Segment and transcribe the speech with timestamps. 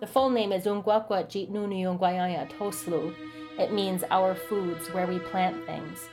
[0.00, 1.98] The full name is Ungwakwa Jitnunu
[2.58, 3.14] Toslu.
[3.58, 6.08] It means our foods, where we plant things.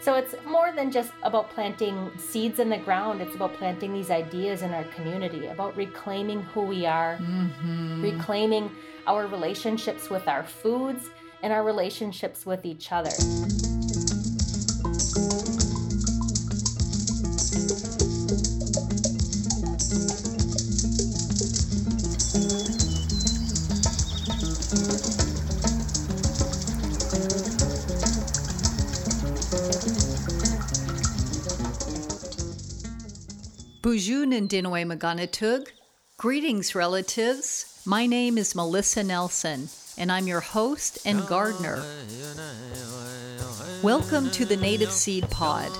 [0.00, 3.20] So it's more than just about planting seeds in the ground.
[3.20, 8.02] It's about planting these ideas in our community, about reclaiming who we are, mm-hmm.
[8.02, 8.72] reclaiming
[9.06, 11.10] our relationships with our foods
[11.44, 13.10] and our relationships with each other.
[34.38, 35.66] And Dinwe Maganatug.
[36.16, 37.82] Greetings, relatives.
[37.84, 41.82] My name is Melissa Nelson, and I'm your host and gardener.
[43.82, 45.72] Welcome to the Native Seed Pod,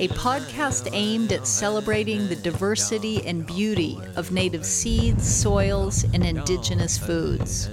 [0.00, 6.98] a podcast aimed at celebrating the diversity and beauty of native seeds, soils, and indigenous
[6.98, 7.68] foods.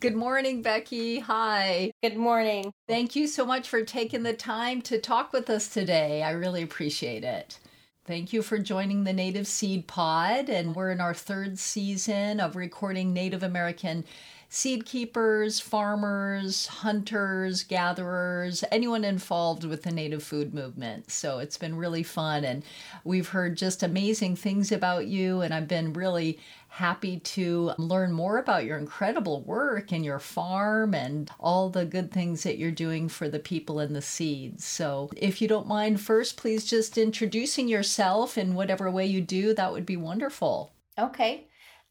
[0.00, 1.18] Good morning, Becky.
[1.18, 1.92] Hi.
[2.02, 2.72] Good morning.
[2.88, 6.22] Thank you so much for taking the time to talk with us today.
[6.22, 7.58] I really appreciate it.
[8.06, 12.56] Thank you for joining the Native Seed Pod, and we're in our third season of
[12.56, 14.06] recording Native American
[14.52, 21.08] seed keepers, farmers, hunters, gatherers, anyone involved with the native food movement.
[21.08, 22.44] So it's been really fun.
[22.44, 22.64] And
[23.04, 25.40] we've heard just amazing things about you.
[25.40, 30.94] And I've been really happy to learn more about your incredible work and your farm
[30.94, 34.64] and all the good things that you're doing for the people and the seeds.
[34.64, 39.54] So if you don't mind, first, please just introducing yourself in whatever way you do,
[39.54, 40.72] that would be wonderful.
[40.98, 41.46] Okay.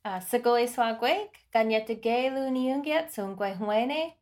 [0.06, 0.22] Uh,
[1.54, 4.14] Ganyete Gay Luniungiat, Sungwe Huene,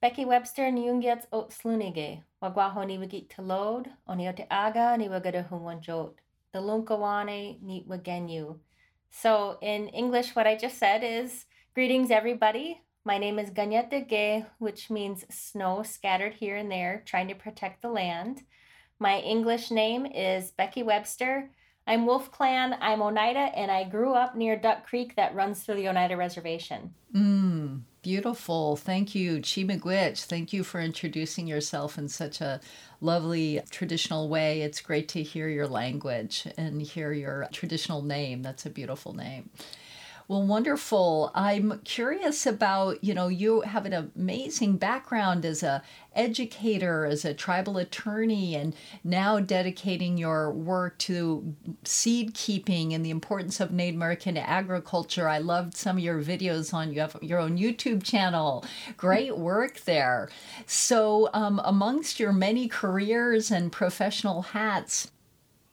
[0.00, 6.14] Becky Webster Niungiats O Slunige, Wagwaho Talode, Oniote Aga Niwagada Huwanjot,
[6.54, 7.58] the Lunkawane.
[9.10, 11.44] So in English, what I just said is
[11.74, 12.80] greetings, everybody.
[13.04, 17.82] My name is Ganyete Gay, which means snow scattered here and there, trying to protect
[17.82, 18.44] the land.
[18.98, 21.50] My English name is Becky Webster.
[21.88, 25.76] I'm Wolf Clan, I'm Oneida, and I grew up near Duck Creek that runs through
[25.76, 26.92] the Oneida Reservation.
[27.14, 28.76] Mm, beautiful.
[28.76, 29.62] Thank you, Chi
[30.14, 32.60] Thank you for introducing yourself in such a
[33.00, 34.60] lovely traditional way.
[34.60, 38.42] It's great to hear your language and hear your traditional name.
[38.42, 39.48] That's a beautiful name.
[40.28, 41.30] Well, wonderful.
[41.34, 45.82] I'm curious about, you know, you have an amazing background as a
[46.14, 53.10] educator, as a tribal attorney, and now dedicating your work to seed keeping and the
[53.10, 55.26] importance of Native American agriculture.
[55.26, 58.66] I loved some of your videos on you have your own YouTube channel.
[58.98, 60.28] Great work there.
[60.66, 65.10] So, um, amongst your many careers and professional hats,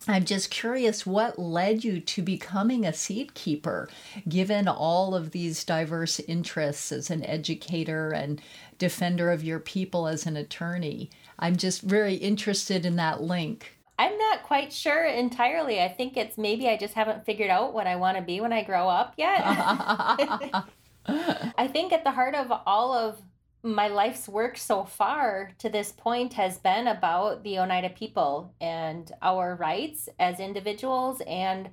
[0.08, 3.90] I'm just curious what led you to becoming a seed keeper,
[4.28, 8.42] given all of these diverse interests as an educator and
[8.78, 11.10] defender of your people as an attorney.
[11.40, 13.78] I'm just very interested in that link.
[13.98, 15.82] I'm not quite sure entirely.
[15.82, 18.54] I think it's maybe I just haven't figured out what I want to be when
[18.54, 19.42] I grow up yet.
[21.08, 23.18] I think at the heart of all of
[23.66, 29.12] my life's work so far to this point has been about the Oneida people and
[29.24, 31.72] our rights as individuals and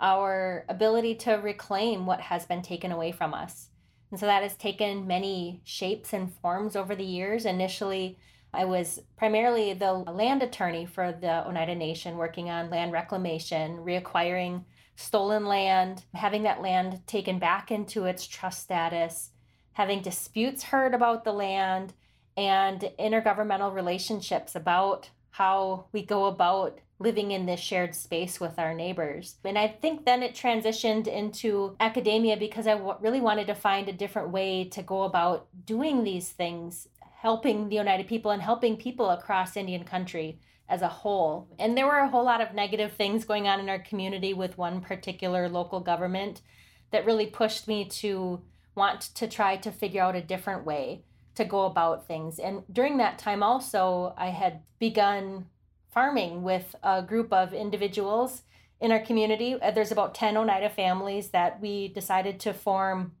[0.00, 3.68] our ability to reclaim what has been taken away from us.
[4.10, 7.44] And so that has taken many shapes and forms over the years.
[7.44, 8.18] Initially,
[8.54, 14.64] I was primarily the land attorney for the Oneida Nation, working on land reclamation, reacquiring
[14.96, 19.30] stolen land, having that land taken back into its trust status
[19.74, 21.92] having disputes heard about the land,
[22.36, 28.72] and intergovernmental relationships about how we go about living in this shared space with our
[28.72, 29.36] neighbors.
[29.44, 33.88] And I think then it transitioned into academia because I w- really wanted to find
[33.88, 38.76] a different way to go about doing these things, helping the Oneida people and helping
[38.76, 40.38] people across Indian country
[40.68, 41.48] as a whole.
[41.58, 44.56] And there were a whole lot of negative things going on in our community with
[44.56, 46.42] one particular local government
[46.90, 48.40] that really pushed me to
[48.74, 51.02] want to try to figure out a different way
[51.34, 52.38] to go about things.
[52.38, 55.46] And during that time, also, I had begun
[55.92, 58.42] farming with a group of individuals
[58.80, 59.56] in our community.
[59.60, 63.12] Uh, there's about 10 Oneida families that we decided to form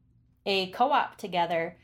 [0.46, 1.76] a co op together.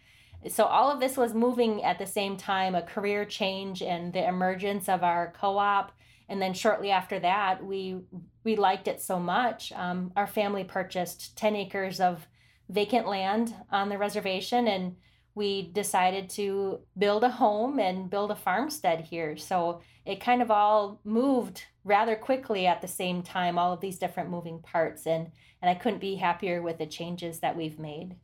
[0.48, 4.26] So, all of this was moving at the same time a career change and the
[4.26, 5.92] emergence of our co op.
[6.28, 8.00] And then shortly after that, we
[8.44, 9.72] we liked it so much.
[9.72, 12.26] Um, our family purchased 10 acres of
[12.70, 14.96] vacant land on the reservation and
[15.34, 19.36] we decided to build a home and build a farmstead here.
[19.36, 23.98] So it kind of all moved rather quickly at the same time, all of these
[23.98, 25.06] different moving parts.
[25.06, 25.30] And,
[25.62, 28.16] and I couldn't be happier with the changes that we've made.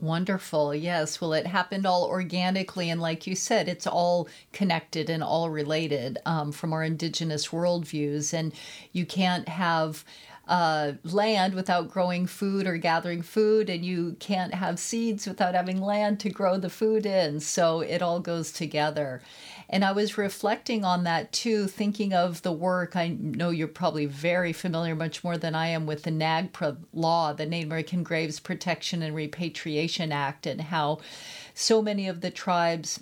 [0.00, 0.74] Wonderful.
[0.74, 1.20] Yes.
[1.20, 2.90] Well, it happened all organically.
[2.90, 8.34] And like you said, it's all connected and all related um, from our indigenous worldviews.
[8.34, 8.52] And
[8.92, 10.04] you can't have
[10.52, 15.80] uh, land without growing food or gathering food, and you can't have seeds without having
[15.80, 17.40] land to grow the food in.
[17.40, 19.22] So it all goes together.
[19.70, 22.96] And I was reflecting on that too, thinking of the work.
[22.96, 27.32] I know you're probably very familiar, much more than I am, with the NAGPRA law,
[27.32, 31.00] the Native American Graves Protection and Repatriation Act, and how
[31.54, 33.00] so many of the tribes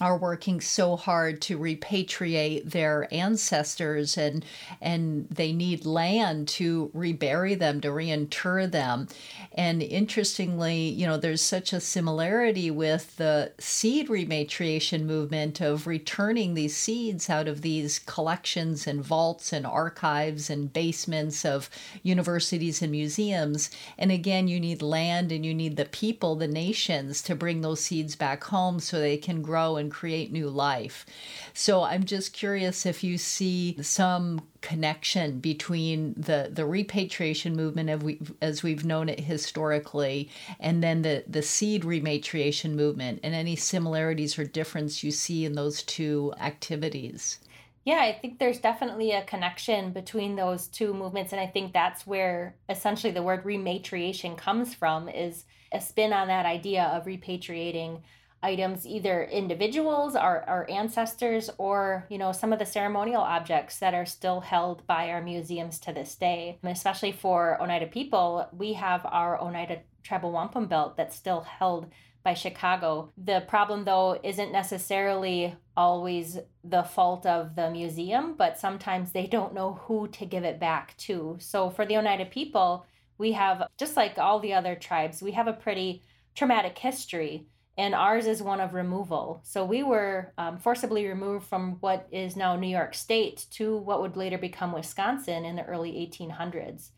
[0.00, 4.44] are working so hard to repatriate their ancestors and
[4.80, 9.06] and they need land to rebury them to reinter them.
[9.52, 16.54] And interestingly you know there's such a similarity with the seed rematriation movement of returning
[16.54, 21.68] these seeds out of these collections and vaults and archives and basements of
[22.02, 23.70] universities and museums.
[23.98, 27.80] And again you need land and you need the people the nations to bring those
[27.80, 31.04] seeds back home so they can grow and create new life.
[31.52, 38.02] So I'm just curious if you see some connection between the the repatriation movement of
[38.02, 43.56] we, as we've known it historically and then the the seed rematriation movement and any
[43.56, 47.40] similarities or difference you see in those two activities.
[47.84, 52.06] Yeah, I think there's definitely a connection between those two movements and I think that's
[52.06, 58.02] where essentially the word rematriation comes from is a spin on that idea of repatriating
[58.42, 63.94] items either individuals our, our ancestors or you know some of the ceremonial objects that
[63.94, 66.58] are still held by our museums to this day.
[66.62, 71.90] And especially for oneida people we have our oneida tribal wampum belt that's still held
[72.24, 73.12] by chicago.
[73.16, 79.54] The problem though isn't necessarily always the fault of the museum but sometimes they don't
[79.54, 81.36] know who to give it back to.
[81.38, 82.86] So for the oneida people
[83.18, 86.02] we have just like all the other tribes we have a pretty
[86.34, 87.46] traumatic history
[87.78, 89.40] and ours is one of removal.
[89.44, 94.02] So we were um, forcibly removed from what is now New York State to what
[94.02, 96.90] would later become Wisconsin in the early 1800s.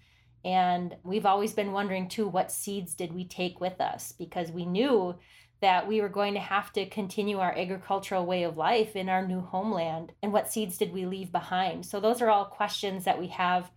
[0.44, 4.66] And we've always been wondering too what seeds did we take with us because we
[4.66, 5.14] knew
[5.60, 9.26] that we were going to have to continue our agricultural way of life in our
[9.26, 10.12] new homeland.
[10.22, 11.86] And what seeds did we leave behind?
[11.86, 13.70] So, those are all questions that we have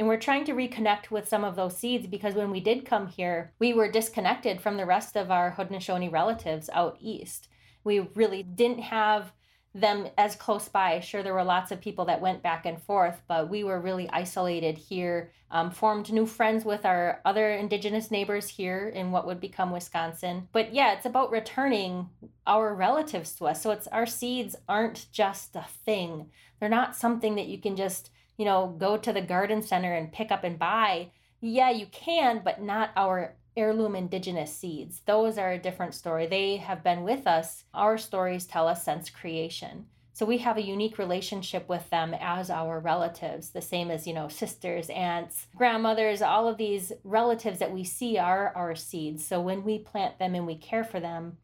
[0.00, 3.06] and we're trying to reconnect with some of those seeds because when we did come
[3.06, 7.48] here, we were disconnected from the rest of our Haudenosaunee relatives out east.
[7.84, 9.34] We really didn't have
[9.74, 11.00] them as close by.
[11.00, 14.08] Sure, there were lots of people that went back and forth, but we were really
[14.08, 15.32] isolated here.
[15.50, 20.48] Um, formed new friends with our other Indigenous neighbors here in what would become Wisconsin.
[20.52, 22.08] But yeah, it's about returning
[22.46, 23.62] our relatives to us.
[23.62, 26.30] So it's our seeds aren't just a thing.
[26.58, 30.10] They're not something that you can just you know, go to the garden center and
[30.10, 31.10] pick up and buy.
[31.42, 35.02] Yeah, you can, but not our heirloom indigenous seeds.
[35.04, 36.26] Those are a different story.
[36.26, 37.64] They have been with us.
[37.74, 39.84] Our stories tell us since creation.
[40.14, 44.14] So we have a unique relationship with them as our relatives, the same as, you
[44.14, 49.22] know, sisters, aunts, grandmothers, all of these relatives that we see are our seeds.
[49.22, 51.36] So when we plant them and we care for them,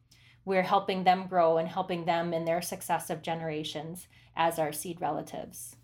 [0.45, 5.75] we're helping them grow and helping them in their successive generations as our seed relatives.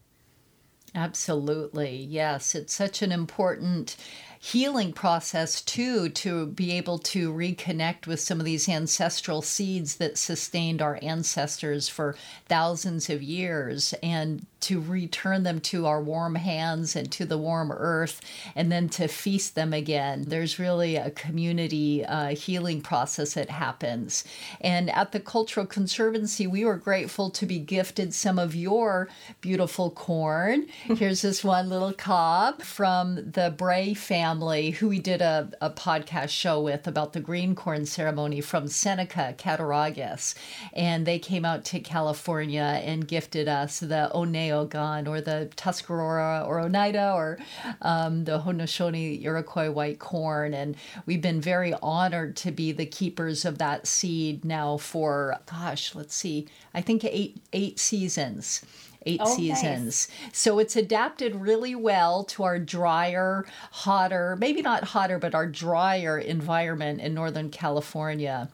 [0.95, 1.95] Absolutely.
[1.95, 2.53] Yes.
[2.53, 3.95] It's such an important
[4.39, 10.17] healing process too to be able to reconnect with some of these ancestral seeds that
[10.17, 12.15] sustained our ancestors for
[12.47, 17.71] thousands of years and to return them to our warm hands and to the warm
[17.71, 18.21] earth
[18.55, 20.25] and then to feast them again.
[20.27, 24.23] There's really a community uh, healing process that happens.
[24.61, 29.09] And at the cultural conservancy we were grateful to be gifted some of your
[29.41, 30.67] beautiful corn.
[30.83, 36.29] Here's this one little cob from the bray family who we did a, a podcast
[36.29, 40.35] show with about the green corn ceremony from Seneca, Cattaraugus.
[40.73, 44.11] And they came out to California and gifted us the
[44.53, 47.39] Or the Tuscarora or Oneida or
[47.81, 50.53] um, the Haudenosaunee Iroquois white corn.
[50.53, 55.95] And we've been very honored to be the keepers of that seed now for, gosh,
[55.95, 58.63] let's see, I think eight, eight seasons
[59.05, 60.09] eight oh, seasons.
[60.09, 60.31] Nice.
[60.31, 66.17] So it's adapted really well to our drier, hotter, maybe not hotter, but our drier
[66.17, 68.49] environment in Northern California.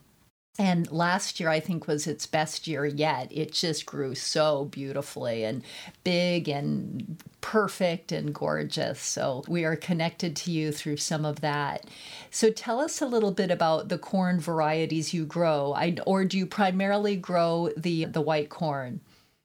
[0.60, 3.28] And last year, I think, was its best year yet.
[3.30, 5.62] It just grew so beautifully and
[6.04, 9.00] big and perfect and gorgeous.
[9.00, 11.86] So we are connected to you through some of that.
[12.30, 15.72] So tell us a little bit about the corn varieties you grow.
[15.72, 19.00] I, or do you primarily grow the, the white corn?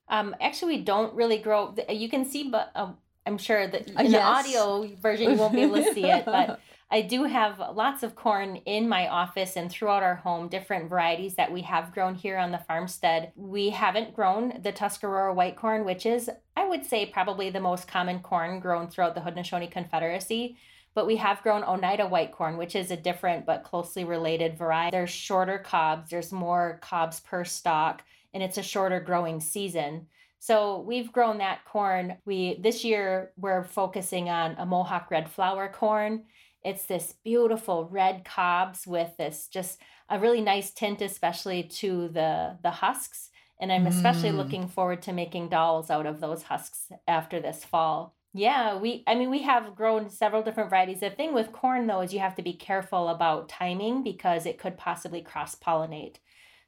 [0.09, 1.73] Um, actually, we don't really grow.
[1.87, 2.89] You can see, but uh,
[3.25, 4.11] I'm sure that in yes.
[4.11, 6.59] the audio version you won't be able to see it, but
[6.91, 11.35] I do have lots of corn in my office and throughout our home, different varieties
[11.35, 13.31] that we have grown here on the farmstead.
[13.35, 17.87] We haven't grown the Tuscarora white corn, which is, I would say, probably the most
[17.87, 20.57] common corn grown throughout the Haudenosaunee Confederacy.
[20.93, 24.95] But we have grown Oneida white corn, which is a different but closely related variety.
[24.95, 30.07] There's shorter cobs, there's more cobs per stalk, and it's a shorter growing season.
[30.39, 32.17] So we've grown that corn.
[32.25, 36.25] We this year we're focusing on a Mohawk red flower corn
[36.65, 39.79] it's this beautiful red cobs with this just
[40.09, 43.29] a really nice tint, especially to the the husks.
[43.61, 44.37] And I'm especially mm.
[44.37, 48.15] looking forward to making dolls out of those husks after this fall.
[48.33, 50.99] Yeah, we I mean we have grown several different varieties.
[50.99, 54.57] The thing with corn though is you have to be careful about timing because it
[54.57, 56.17] could possibly cross pollinate.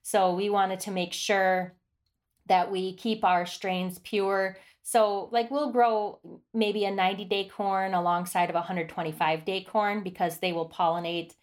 [0.04, 1.74] So we wanted to make sure
[2.46, 4.58] that we keep our strains pure
[4.90, 6.22] so, like, we'll grow
[6.54, 11.34] maybe a 90 day corn alongside of a 125 day corn because they will pollinate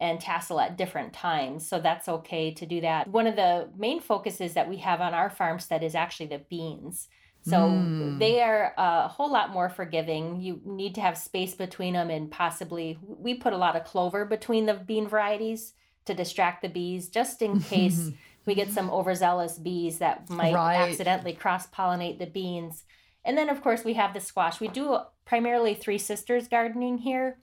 [0.00, 1.68] and tassel at different times.
[1.68, 3.08] So, that's okay to do that.
[3.08, 7.08] One of the main focuses that we have on our farmstead is actually the beans.
[7.42, 8.18] So, mm.
[8.18, 10.40] they are a whole lot more forgiving.
[10.40, 14.24] You need to have space between them, and possibly we put a lot of clover
[14.24, 15.74] between the bean varieties
[16.06, 18.12] to distract the bees just in case
[18.46, 20.88] we get some overzealous bees that might right.
[20.88, 22.84] accidentally cross pollinate the beans.
[23.24, 24.60] And then, of course, we have the squash.
[24.60, 27.38] We do primarily Three Sisters gardening here.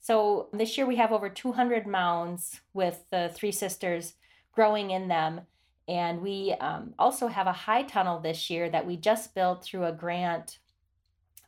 [0.00, 4.14] So this year we have over 200 mounds with the Three Sisters
[4.52, 5.42] growing in them.
[5.88, 9.84] And we um, also have a high tunnel this year that we just built through
[9.84, 10.58] a grant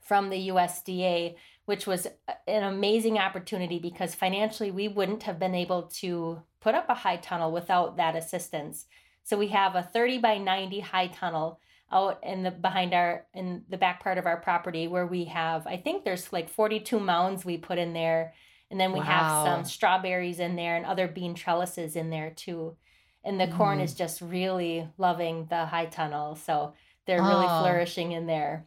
[0.03, 1.35] from the USDA,
[1.69, 2.07] which was
[2.47, 7.19] an amazing opportunity because financially we wouldn't have been able to put up a high
[7.19, 8.87] tunnel without that assistance.
[9.23, 11.61] So we have a 30 by 90 high tunnel
[11.93, 15.67] out in the behind our in the back part of our property where we have
[15.67, 18.33] I think there's like 42 mounds we put in there
[18.71, 19.05] and then we wow.
[19.05, 22.79] have some strawberries in there and other bean trellises in there too.
[23.23, 23.55] And the mm.
[23.59, 26.35] corn is just really loving the high tunnel.
[26.35, 26.73] So
[27.07, 27.61] they're really oh.
[27.61, 28.65] flourishing in there.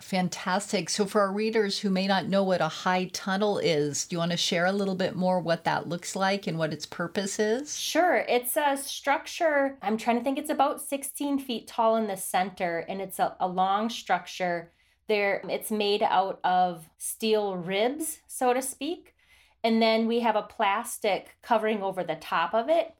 [0.00, 0.88] Fantastic.
[0.88, 4.18] So, for our readers who may not know what a high tunnel is, do you
[4.18, 7.38] want to share a little bit more what that looks like and what its purpose
[7.38, 7.78] is?
[7.78, 8.24] Sure.
[8.28, 12.78] It's a structure, I'm trying to think, it's about 16 feet tall in the center,
[12.88, 14.72] and it's a, a long structure.
[15.06, 19.14] There, it's made out of steel ribs, so to speak.
[19.62, 22.94] And then we have a plastic covering over the top of it.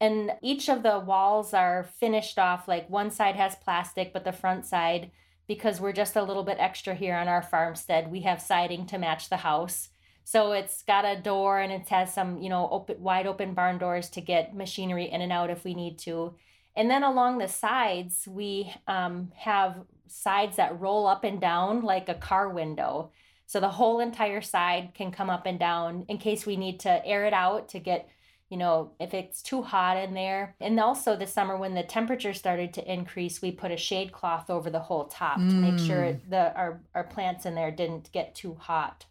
[0.00, 4.32] And each of the walls are finished off like one side has plastic, but the
[4.32, 5.10] front side
[5.46, 8.10] because we're just a little bit extra here on our farmstead.
[8.10, 9.90] We have siding to match the house.
[10.24, 13.78] So it's got a door and it has some, you know, open wide open barn
[13.78, 16.34] doors to get machinery in and out if we need to.
[16.74, 22.08] And then along the sides, we um, have sides that roll up and down like
[22.08, 23.10] a car window.
[23.46, 27.06] So the whole entire side can come up and down in case we need to
[27.06, 28.08] air it out to get
[28.48, 30.54] you know, if it's too hot in there.
[30.60, 34.50] And also this summer when the temperature started to increase, we put a shade cloth
[34.50, 35.50] over the whole top mm.
[35.50, 36.20] to make sure mm.
[36.28, 39.04] the our, our plants in there didn't get too hot.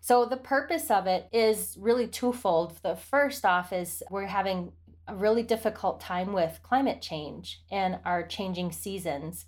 [0.00, 2.78] So the purpose of it is really twofold.
[2.82, 4.72] The first off is we're having
[5.06, 9.46] a really difficult time with climate change and our changing seasons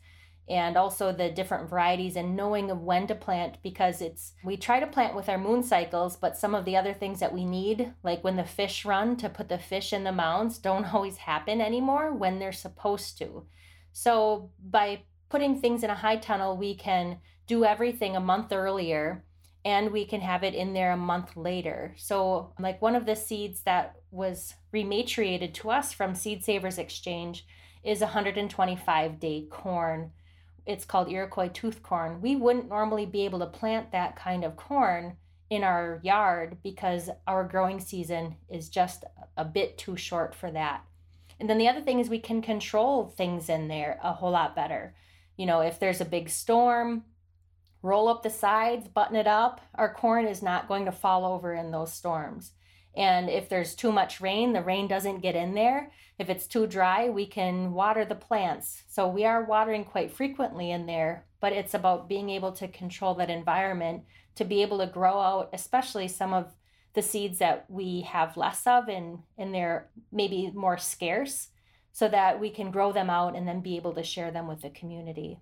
[0.52, 4.86] and also the different varieties and knowing when to plant because it's we try to
[4.86, 8.22] plant with our moon cycles but some of the other things that we need like
[8.22, 12.12] when the fish run to put the fish in the mounds don't always happen anymore
[12.12, 13.46] when they're supposed to.
[13.92, 19.24] So by putting things in a high tunnel we can do everything a month earlier
[19.64, 21.94] and we can have it in there a month later.
[21.96, 27.46] So like one of the seeds that was rematriated to us from seed savers exchange
[27.82, 30.10] is 125 day corn
[30.66, 32.20] it's called Iroquois tooth corn.
[32.20, 35.16] We wouldn't normally be able to plant that kind of corn
[35.50, 39.04] in our yard because our growing season is just
[39.36, 40.84] a bit too short for that.
[41.38, 44.54] And then the other thing is we can control things in there a whole lot
[44.54, 44.94] better.
[45.36, 47.04] You know, if there's a big storm,
[47.82, 49.60] roll up the sides, button it up.
[49.74, 52.52] Our corn is not going to fall over in those storms.
[52.96, 55.90] And if there's too much rain, the rain doesn't get in there.
[56.22, 58.84] If it's too dry, we can water the plants.
[58.86, 63.14] So we are watering quite frequently in there, but it's about being able to control
[63.16, 64.04] that environment
[64.36, 66.52] to be able to grow out, especially some of
[66.94, 71.48] the seeds that we have less of and and they're maybe more scarce
[71.90, 74.60] so that we can grow them out and then be able to share them with
[74.60, 75.40] the community.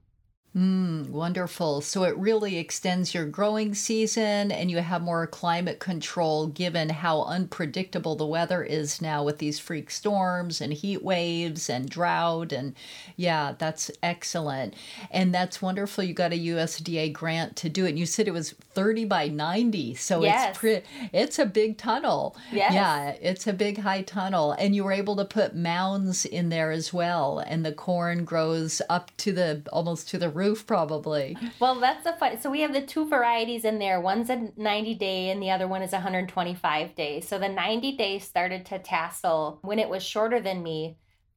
[0.57, 1.81] Mm, wonderful.
[1.81, 7.23] So it really extends your growing season and you have more climate control given how
[7.23, 12.51] unpredictable the weather is now with these freak storms and heat waves and drought.
[12.53, 12.75] And
[13.15, 14.75] yeah, that's excellent.
[15.13, 16.03] And that's wonderful.
[16.03, 17.91] You got a USDA grant to do it.
[17.91, 19.95] And you said it was 30 by 90.
[19.95, 20.49] So yes.
[20.49, 22.37] it's pre- it's a big tunnel.
[22.51, 22.73] Yes.
[22.73, 24.51] Yeah, it's a big high tunnel.
[24.59, 27.39] And you were able to put mounds in there as well.
[27.39, 31.37] And the corn grows up to the almost to the roof probably.
[31.61, 32.41] Well, that's a fun.
[32.41, 34.01] So we have the two varieties in there.
[34.01, 37.29] One's a 90 day and the other one is 125 days.
[37.29, 40.97] So the 90 days started to tassel when it was shorter than me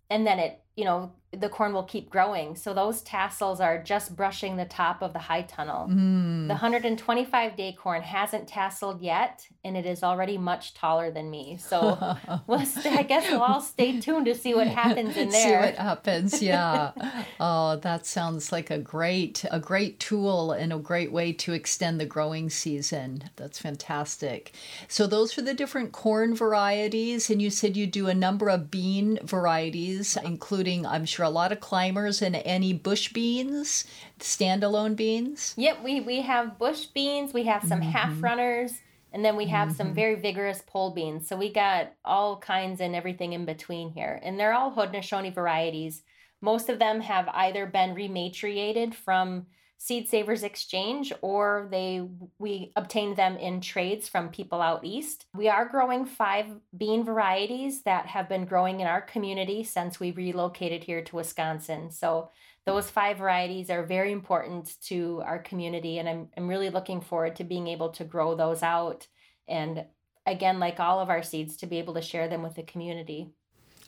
[0.10, 2.56] and then it you know the corn will keep growing.
[2.56, 5.88] So those tassels are just brushing the top of the high tunnel.
[5.88, 6.48] Mm.
[6.48, 11.58] the 125 day corn hasn't tasseled yet and it is already much taller than me.
[11.58, 15.42] So we'll st- i guess we'll all stay tuned to see what happens in there
[15.64, 16.92] see what happens yeah.
[17.40, 22.00] Oh that sounds like a great a great tool and a great way to extend
[22.00, 23.30] the growing season.
[23.36, 24.54] That's fantastic.
[24.88, 28.70] So those are the different corn varieties and you said you do a number of
[28.70, 33.86] bean varieties including i'm sure a lot of climbers and any bush beans,
[34.20, 35.54] standalone beans.
[35.58, 37.92] Yep, we, we have bush beans, we have some mm-hmm.
[37.92, 38.80] half runners,
[39.12, 39.78] and then we have mm-hmm.
[39.78, 41.28] some very vigorous pole beans.
[41.28, 44.20] So we got all kinds and everything in between here.
[44.24, 46.02] And they're all Haudenosaunee varieties.
[46.42, 49.46] Most of them have either been rematriated from
[49.84, 52.08] Seed Savers Exchange or they
[52.40, 55.26] we obtained them in trades from people out east.
[55.36, 56.46] We are growing five
[56.78, 61.92] bean varieties that have been growing in our community since we relocated here to Wisconsin.
[61.92, 62.30] So
[62.66, 67.36] those five varieties are very important to our community and I'm I'm really looking forward
[67.36, 69.06] to being able to grow those out
[69.50, 69.84] and
[70.26, 73.34] again like all of our seeds to be able to share them with the community.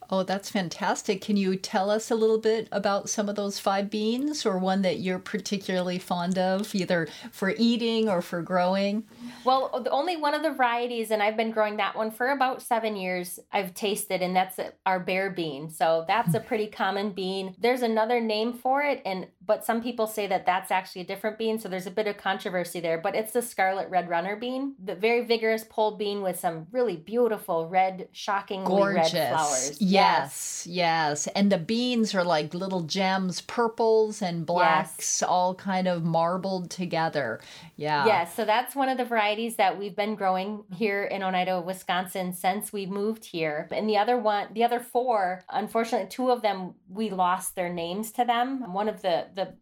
[0.10, 1.22] Oh, that's fantastic.
[1.22, 4.82] Can you tell us a little bit about some of those five beans or one
[4.84, 9.04] that you're particularly fond of, either for eating or for growing?
[9.44, 12.62] Well, the only one of the varieties, and I've been growing that one for about
[12.62, 15.70] seven years, I've tasted, and that's our bear bean.
[15.70, 17.56] So that's a pretty common bean.
[17.60, 21.38] There's another name for it, and but some people say that that's actually a different
[21.38, 21.60] bean.
[21.60, 24.96] So there's a bit of controversy there, but it's the scarlet red runner bean, the
[24.96, 29.14] very vigorous pole bean with some really beautiful red, shockingly Gorgeous.
[29.14, 29.77] red flowers.
[29.96, 31.27] Yes, yes.
[31.27, 35.24] And the beans are like little gems, purples and blacks, yes.
[35.24, 37.40] all kind of marbled together.
[37.75, 38.05] Yeah.
[38.05, 38.36] Yes.
[38.36, 42.72] So that's one of the varieties that we've been growing here in Oneida, Wisconsin since
[42.72, 43.68] we moved here.
[43.72, 48.12] And the other one, the other four, unfortunately, two of them, we lost their names
[48.14, 48.74] to them.
[48.74, 49.55] One of the, the,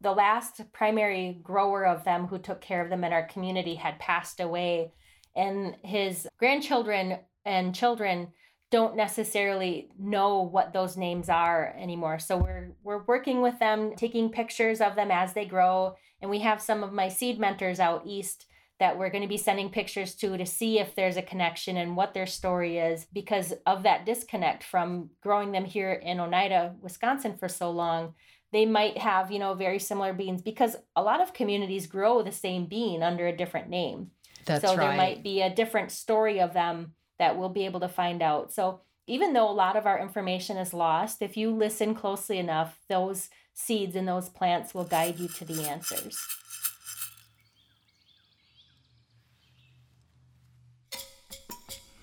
[0.00, 3.98] the last primary grower of them who took care of them in our community had
[3.98, 4.92] passed away
[5.36, 8.28] and his grandchildren and children
[8.70, 12.18] don't necessarily know what those names are anymore.
[12.18, 16.40] So we're we're working with them, taking pictures of them as they grow, and we
[16.40, 18.46] have some of my seed mentors out east
[18.78, 21.96] that we're going to be sending pictures to to see if there's a connection and
[21.96, 27.36] what their story is because of that disconnect from growing them here in Oneida, Wisconsin
[27.36, 28.14] for so long.
[28.52, 32.32] They might have, you know, very similar beans because a lot of communities grow the
[32.32, 34.10] same bean under a different name.
[34.44, 34.88] That's so right.
[34.88, 38.52] there might be a different story of them that we'll be able to find out.
[38.52, 42.80] So even though a lot of our information is lost, if you listen closely enough,
[42.88, 46.18] those seeds and those plants will guide you to the answers.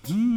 [0.06, 0.33] Hmm.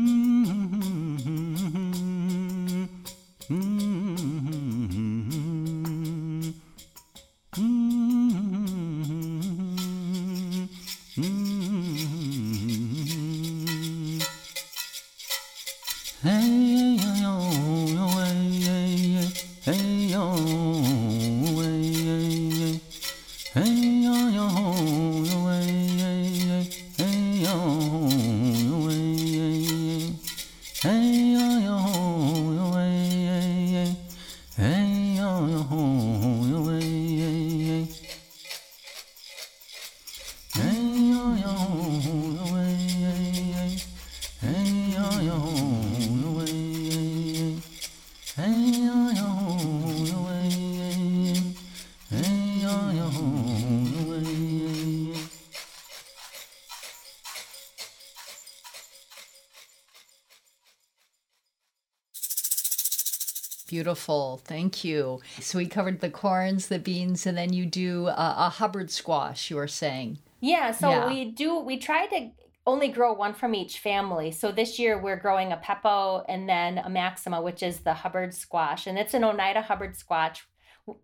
[63.77, 64.41] Beautiful.
[64.43, 65.21] Thank you.
[65.39, 69.51] So we covered the corns, the beans, and then you do a, a Hubbard squash,
[69.51, 70.17] you were saying.
[70.39, 70.71] Yeah.
[70.71, 71.07] So yeah.
[71.07, 72.31] we do, we try to
[72.65, 74.31] only grow one from each family.
[74.31, 78.33] So this year we're growing a Pepo and then a Maxima, which is the Hubbard
[78.33, 78.87] squash.
[78.87, 80.47] And it's an Oneida Hubbard squash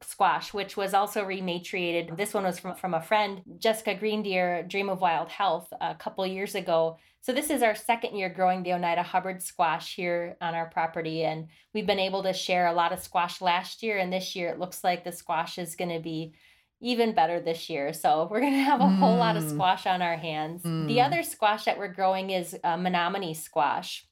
[0.01, 2.17] squash, which was also rematriated.
[2.17, 6.25] This one was from, from a friend, Jessica Greendeer, Dream of Wild Health, a couple
[6.25, 6.97] years ago.
[7.23, 11.23] So this is our second year growing the Oneida Hubbard squash here on our property.
[11.23, 13.97] And we've been able to share a lot of squash last year.
[13.97, 16.33] And this year it looks like the squash is going to be
[16.81, 17.93] even better this year.
[17.93, 18.97] So we're going to have a mm.
[18.97, 19.51] whole lot of mm.
[19.51, 20.63] squash on our hands.
[20.63, 20.87] Mm.
[20.87, 24.05] The other squash that we're growing is uh, Menominee squash.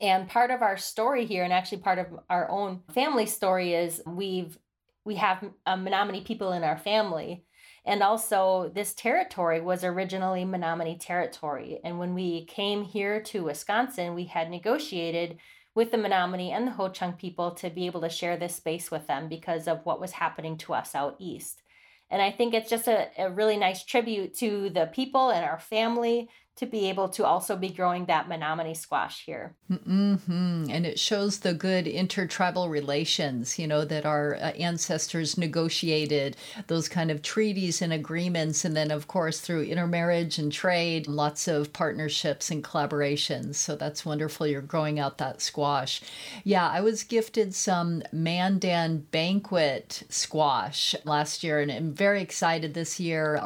[0.00, 4.02] And part of our story here, and actually part of our own family story, is
[4.04, 4.58] we've
[5.04, 7.44] we have um, Menominee people in our family.
[7.86, 11.78] And also, this territory was originally Menominee territory.
[11.84, 15.38] And when we came here to Wisconsin, we had negotiated
[15.76, 18.90] with the Menominee and the Ho Chunk people to be able to share this space
[18.90, 21.62] with them because of what was happening to us out east.
[22.10, 25.60] And I think it's just a, a really nice tribute to the people and our
[25.60, 29.54] family to be able to also be growing that Menominee squash here.
[29.70, 30.66] Mm-hmm.
[30.70, 36.34] And it shows the good intertribal relations, you know, that our uh, ancestors negotiated,
[36.66, 38.64] those kind of treaties and agreements.
[38.64, 43.56] And then, of course, through intermarriage and trade, lots of partnerships and collaborations.
[43.56, 44.46] So that's wonderful.
[44.46, 46.00] You're growing out that squash.
[46.42, 52.98] Yeah, I was gifted some Mandan banquet squash last year, and I'm very excited this
[52.98, 53.38] year.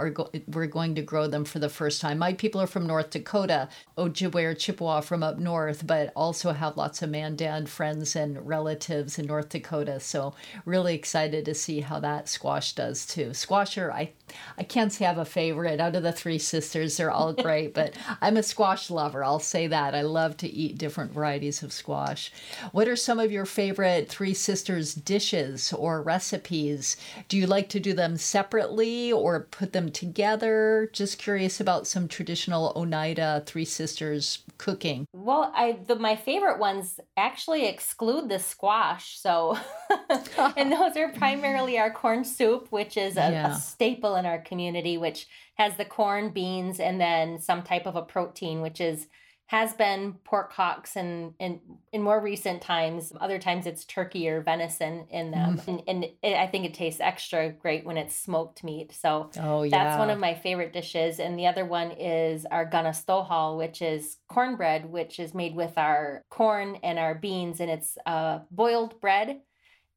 [0.46, 2.18] We're going to grow them for the first time.
[2.18, 6.52] My people are from North North Dakota, Ojibwe or Chippewa from up north, but also
[6.52, 10.00] have lots of Mandan friends and relatives in North Dakota.
[10.00, 10.34] So
[10.66, 13.32] really excited to see how that squash does too.
[13.32, 14.12] Squasher, I
[14.58, 16.96] I can't say I have a favorite out of the three sisters.
[16.96, 19.24] They're all great, but I'm a squash lover.
[19.24, 19.94] I'll say that.
[19.94, 22.30] I love to eat different varieties of squash.
[22.72, 26.96] What are some of your favorite three sisters dishes or recipes?
[27.28, 30.90] Do you like to do them separately or put them together?
[30.92, 35.07] Just curious about some traditional Oneida Three Sisters cooking.
[35.12, 39.18] Well, I the my favorite ones actually exclude the squash.
[39.18, 39.59] So
[40.57, 43.57] and those are primarily our corn soup, which is a, yeah.
[43.57, 47.96] a staple in our community, which has the corn, beans, and then some type of
[47.96, 49.07] a protein, which is
[49.50, 51.60] has been pork hocks and in,
[51.92, 55.58] in more recent times other times it's turkey or venison in them.
[55.58, 55.68] Mm.
[55.68, 58.92] and, and it, i think it tastes extra great when it's smoked meat.
[58.92, 59.70] So oh, yeah.
[59.70, 61.18] that's one of my favorite dishes.
[61.18, 66.22] And the other one is our ganastohal which is cornbread which is made with our
[66.30, 67.58] corn and our beans.
[67.58, 69.40] And it's uh, boiled bread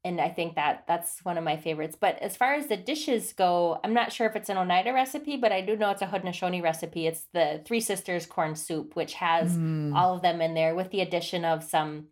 [0.04, 1.96] and I think that that's one of my favorites.
[1.98, 5.38] But as far as the dishes go, I'm not sure if it's an Oneida recipe,
[5.38, 7.06] but I do know it's a Haudenosaunee recipe.
[7.06, 9.94] It's the Three Sisters corn soup, which has mm.
[9.94, 12.08] all of them in there with the addition of some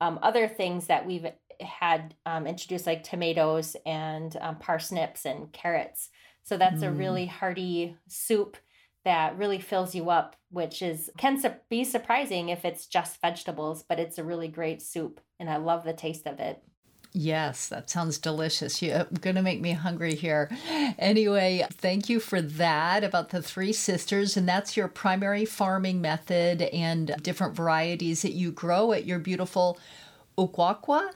[0.00, 1.26] um, other things that we've
[1.60, 6.10] had um, introduced, like tomatoes and um, parsnips and carrots.
[6.44, 6.88] So that's mm.
[6.88, 8.56] a really hearty soup
[9.04, 13.82] that really fills you up, which is can su- be surprising if it's just vegetables,
[13.82, 16.62] but it's a really great soup, and I love the taste of it.
[17.16, 18.82] Yes, that sounds delicious.
[18.82, 20.50] You're uh, going to make me hungry here.
[20.98, 24.36] Anyway, thank you for that about the three sisters.
[24.36, 29.78] And that's your primary farming method and different varieties that you grow at your beautiful
[30.36, 31.10] Ukwakwa.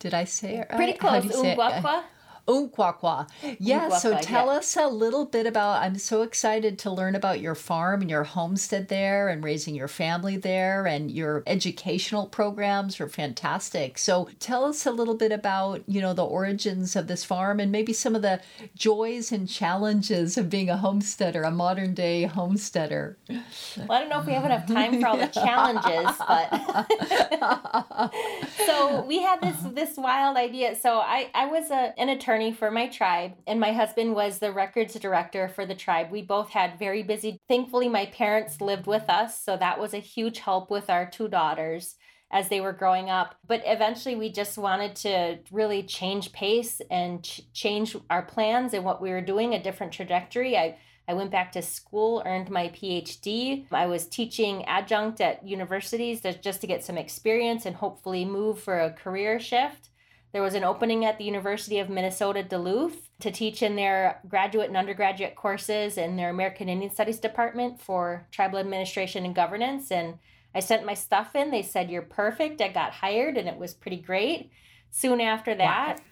[0.00, 0.76] Did I say it right?
[0.76, 1.24] Pretty close.
[1.26, 2.02] Ukwakwa.
[2.46, 3.28] Ukwakwa.
[3.58, 4.52] Yeah, so tell yeah.
[4.52, 5.82] us a little bit about.
[5.82, 9.88] I'm so excited to learn about your farm and your homestead there and raising your
[9.88, 13.96] family there and your educational programs are fantastic.
[13.98, 17.72] So tell us a little bit about, you know, the origins of this farm and
[17.72, 18.40] maybe some of the
[18.76, 23.16] joys and challenges of being a homesteader, a modern day homesteader.
[23.28, 26.50] Well, I don't know if we have enough time for all the challenges, but
[28.66, 30.76] so we had this this wild idea.
[30.76, 34.38] So I I was a, an attorney attorney for my tribe, and my husband was
[34.38, 36.10] the records director for the tribe.
[36.10, 37.38] We both had very busy.
[37.48, 41.28] Thankfully, my parents lived with us, so that was a huge help with our two
[41.28, 41.94] daughters
[42.32, 43.36] as they were growing up.
[43.46, 48.84] But eventually, we just wanted to really change pace and ch- change our plans and
[48.84, 50.56] what we were doing, a different trajectory.
[50.56, 53.66] I I went back to school, earned my PhD.
[53.70, 58.80] I was teaching adjunct at universities just to get some experience and hopefully move for
[58.80, 59.90] a career shift.
[60.34, 64.66] There was an opening at the University of Minnesota Duluth to teach in their graduate
[64.66, 69.92] and undergraduate courses in their American Indian Studies department for tribal administration and governance.
[69.92, 70.18] And
[70.52, 71.52] I sent my stuff in.
[71.52, 72.60] They said, You're perfect.
[72.60, 74.50] I got hired, and it was pretty great.
[74.90, 76.04] Soon after that, wow.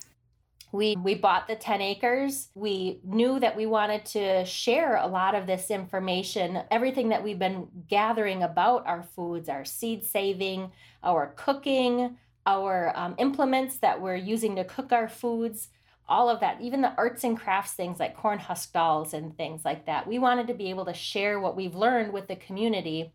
[0.71, 5.35] we we bought the 10 acres we knew that we wanted to share a lot
[5.35, 10.71] of this information everything that we've been gathering about our foods our seed saving
[11.03, 15.69] our cooking our um, implements that we're using to cook our foods,
[16.09, 19.65] all of that, even the arts and crafts things like corn husk dolls and things
[19.65, 20.07] like that.
[20.07, 23.13] We wanted to be able to share what we've learned with the community.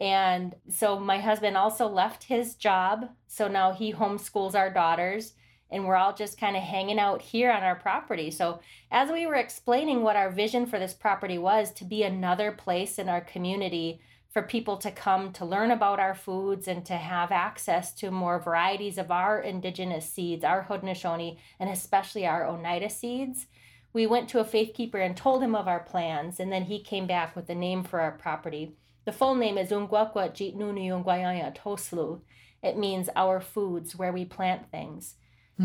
[0.00, 3.10] And so my husband also left his job.
[3.26, 5.34] So now he homeschools our daughters
[5.70, 8.30] and we're all just kind of hanging out here on our property.
[8.30, 12.52] So, as we were explaining what our vision for this property was to be another
[12.52, 14.00] place in our community
[14.30, 18.38] for people to come to learn about our foods and to have access to more
[18.38, 23.46] varieties of our indigenous seeds, our Haudenosaunee, and especially our Oneida seeds.
[23.92, 26.80] We went to a faith keeper and told him of our plans, and then he
[26.80, 28.76] came back with the name for our property.
[29.04, 32.20] The full name is Ungwakwa Jitnunu Ungwayaya Toslu.
[32.62, 35.16] It means our foods, where we plant things.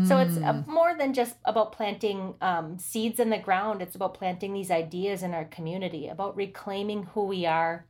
[0.04, 0.66] So it's uh, Mm.
[0.66, 3.80] more than just about planting um, seeds in the ground.
[3.80, 7.86] It's about planting these ideas in our community, about reclaiming who we are,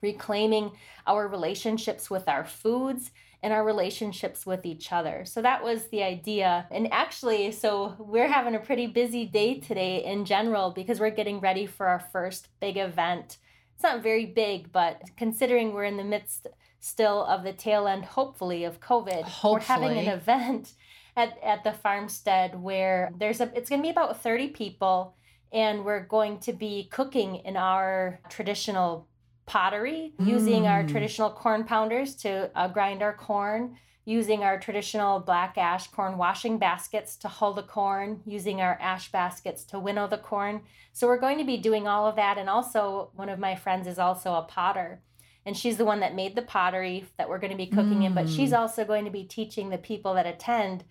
[0.00, 0.72] reclaiming
[1.06, 3.10] our relationships with our foods
[3.42, 5.24] and our relationships with each other.
[5.24, 6.66] So that was the idea.
[6.70, 11.40] And actually, so we're having a pretty busy day today in general because we're getting
[11.40, 13.38] ready for our first big event.
[13.74, 16.46] It's not very big, but considering we're in the midst
[16.80, 20.72] still of the tail end, hopefully, of COVID, we're having an event
[21.16, 25.14] at, at the farmstead where there's a it's going to be about 30 people
[25.52, 29.06] and we're going to be cooking in our traditional
[29.46, 30.90] pottery using our Mm.
[30.90, 36.58] traditional corn pounders to uh, grind our corn using our traditional black ash corn washing
[36.58, 40.60] baskets to hull the corn using our ash baskets to winnow the corn
[40.92, 43.86] so we're going to be doing all of that and also one of my friends
[43.86, 45.00] is also a potter
[45.44, 48.14] and she's the one that made the pottery that we're going to be cooking in
[48.14, 50.84] but she's also going to be teaching the people that attend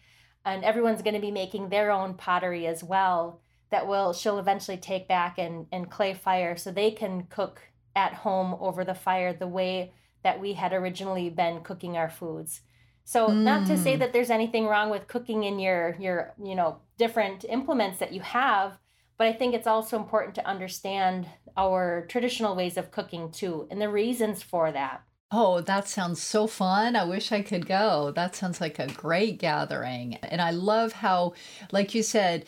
[0.45, 4.77] and everyone's going to be making their own pottery as well that will she'll eventually
[4.77, 7.61] take back and and clay fire so they can cook
[7.95, 12.61] at home over the fire the way that we had originally been cooking our foods
[13.03, 13.99] so not to say Mm.
[13.99, 18.21] that there's anything wrong with cooking in your your you know different implements that you
[18.21, 18.77] have
[19.17, 23.79] but i think it's also important to understand our traditional ways of cooking too and
[23.81, 26.95] the reasons for that Oh, that sounds so fun.
[26.95, 28.11] I wish I could go.
[28.15, 30.15] That sounds like a great gathering.
[30.17, 31.33] And I love how,
[31.71, 32.45] like you said,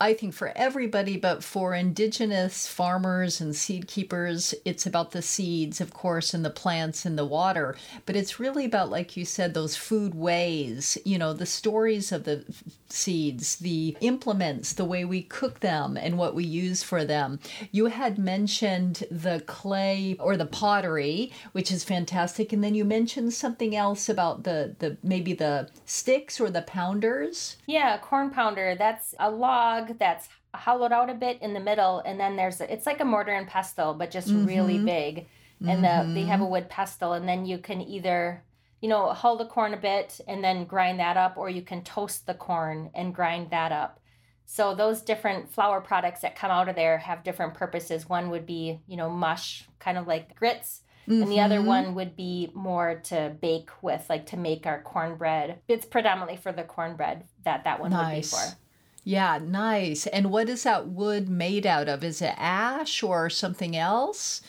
[0.00, 5.80] I think for everybody, but for indigenous farmers and seed keepers, it's about the seeds,
[5.80, 7.76] of course, and the plants and the water.
[8.06, 12.24] But it's really about, like you said, those food ways, you know, the stories of
[12.24, 12.44] the
[12.88, 17.38] seeds, the implements, the way we cook them, and what we use for them.
[17.70, 22.52] You had mentioned the clay or the pottery, which is fantastic.
[22.52, 27.56] And then you mentioned something else about the, the maybe the sticks or the pounders.
[27.66, 28.74] Yeah, corn pounder.
[28.78, 29.30] That's a
[29.62, 33.04] log that's hollowed out a bit in the middle, and then there's it's like a
[33.04, 34.84] mortar and pestle, but just really Mhm.
[34.84, 35.26] big.
[35.64, 38.42] And the, they have a wood pestle, and then you can either
[38.80, 41.82] you know hull the corn a bit and then grind that up, or you can
[41.84, 44.00] toast the corn and grind that up.
[44.44, 48.08] So those different flour products that come out of there have different purposes.
[48.08, 50.82] One would be you know mush, kind of like grits.
[51.08, 51.66] And the other Mhm.
[51.66, 55.58] one would be more to bake with, like to make our cornbread.
[55.66, 58.38] It's predominantly for the cornbread that that one would be for.
[59.04, 60.06] Yeah, nice.
[60.06, 62.04] And what is that wood made out of?
[62.04, 64.42] Is it ash or something else?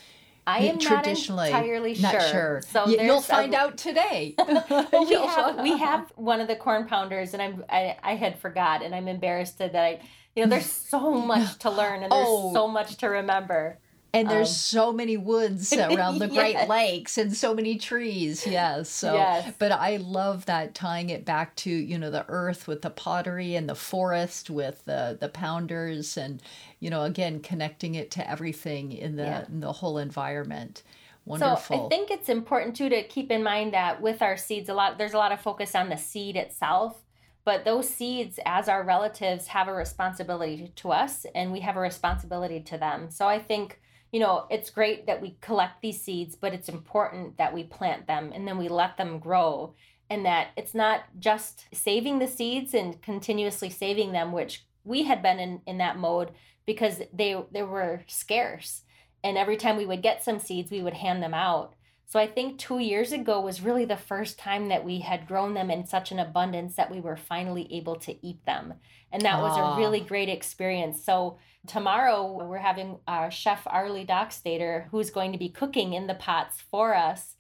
[0.46, 2.22] I am traditionally, not entirely Not sure.
[2.22, 2.62] sure.
[2.70, 4.36] So Y- you'll there's a- find out today.
[4.38, 8.38] well, we have we have one of the corn pounders, and I'm I, I had
[8.40, 10.02] forgot, and I'm embarrassed that I
[10.36, 12.54] you know there's so much to learn and there's Oh.
[12.54, 13.80] so much to remember.
[14.16, 18.46] And there's Um, so many woods around the Great Lakes and so many trees.
[18.46, 18.88] Yes.
[18.90, 19.54] So, Yes.
[19.58, 23.56] but I love that tying it back to, you know, the earth with the pottery
[23.56, 26.42] and the forest with the, the pounders and,
[26.80, 29.46] you know, again, connecting it to everything in the, Yeah.
[29.48, 30.84] in the whole environment.
[31.26, 31.78] Wonderful.
[31.78, 34.74] So I think it's important too to keep in mind that with our seeds, a
[34.74, 36.98] lot there's a lot of focus on the seed itself,
[37.46, 41.80] but those seeds, as our relatives, have a responsibility to us, and we have a
[41.80, 43.10] responsibility to them.
[43.10, 43.80] So I think
[44.14, 48.08] you know it's great that we collect these seeds, but it's important that we plant
[48.08, 49.74] them and then we let them grow,
[50.10, 55.22] and that it's not just saving the seeds and continuously saving them, which we had
[55.22, 56.32] been in in that mode
[56.66, 58.84] because they they were scarce.
[59.26, 61.74] And every time we would get some seeds we would hand them out.
[62.06, 65.54] So i think two years ago was really the first time that we had grown
[65.56, 68.66] them in such an abundance that we were finally able to eat them.
[69.12, 69.74] And that was Ah.
[69.76, 71.04] a really great experience.
[71.04, 76.14] So tomorrow we're having our chef arlie Doxtator who's going to be cooking in the
[76.16, 77.36] pots for us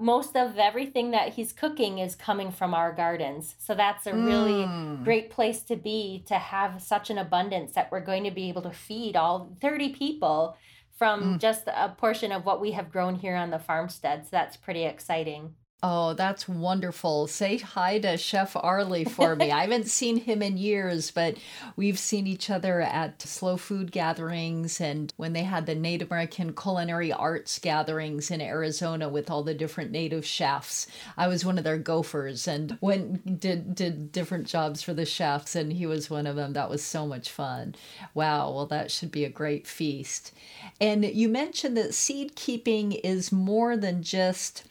[0.00, 4.64] most of everything that he's cooking is coming from our gardens so that's a really
[4.64, 5.04] Mm.
[5.04, 8.62] great place to be to have such an abundance that we're going to be able
[8.62, 10.56] to feed all 30 people
[10.96, 11.38] from Mm.
[11.40, 14.24] just a portion of what we have grown here on the farmstead.
[14.24, 15.54] So that's pretty exciting.
[15.84, 17.26] Oh, that's wonderful.
[17.26, 19.50] Say hi to Chef Arlie for me.
[19.50, 21.36] I haven't seen him in years, but
[21.74, 26.54] we've seen each other at slow food gatherings and when they had the Native American
[26.54, 30.86] culinary arts gatherings in Arizona with all the different native chefs.
[31.16, 35.56] I was one of their gophers and went did did different jobs for the chefs
[35.56, 36.52] and he was one of them.
[36.52, 37.74] That was so much fun.
[38.14, 40.32] Wow, well that should be a great feast.
[40.80, 44.62] And you mentioned that seed keeping is more than just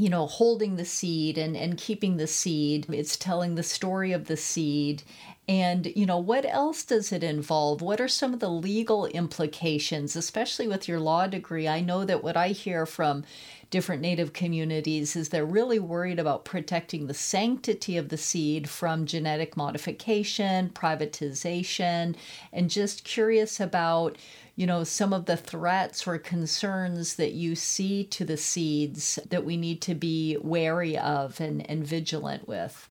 [0.00, 2.86] you know, holding the seed and, and keeping the seed.
[2.88, 5.02] It's telling the story of the seed.
[5.46, 7.82] And, you know, what else does it involve?
[7.82, 11.68] What are some of the legal implications, especially with your law degree?
[11.68, 13.24] I know that what I hear from
[13.68, 19.04] different Native communities is they're really worried about protecting the sanctity of the seed from
[19.04, 22.16] genetic modification, privatization,
[22.52, 24.16] and just curious about
[24.60, 29.42] you know, some of the threats or concerns that you see to the seeds that
[29.42, 32.86] we need to be wary of and, and vigilant with?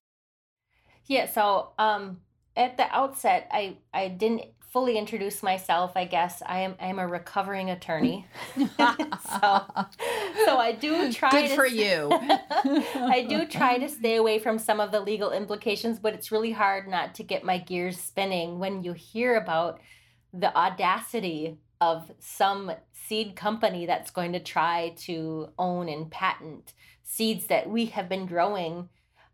[1.06, 2.22] Yeah, so um,
[2.56, 7.06] at the outset, I, I didn't fully introduce myself, I guess I am I'm a
[7.06, 8.26] recovering attorney.
[8.56, 8.66] so
[10.44, 12.08] so I do try Good to, for you.
[12.10, 16.52] I do try to stay away from some of the legal implications, but it's really
[16.52, 19.80] hard not to get my gears spinning when you hear about
[20.32, 27.46] the audacity of some seed company that's going to try to own and patent seeds
[27.46, 28.88] that we have been growing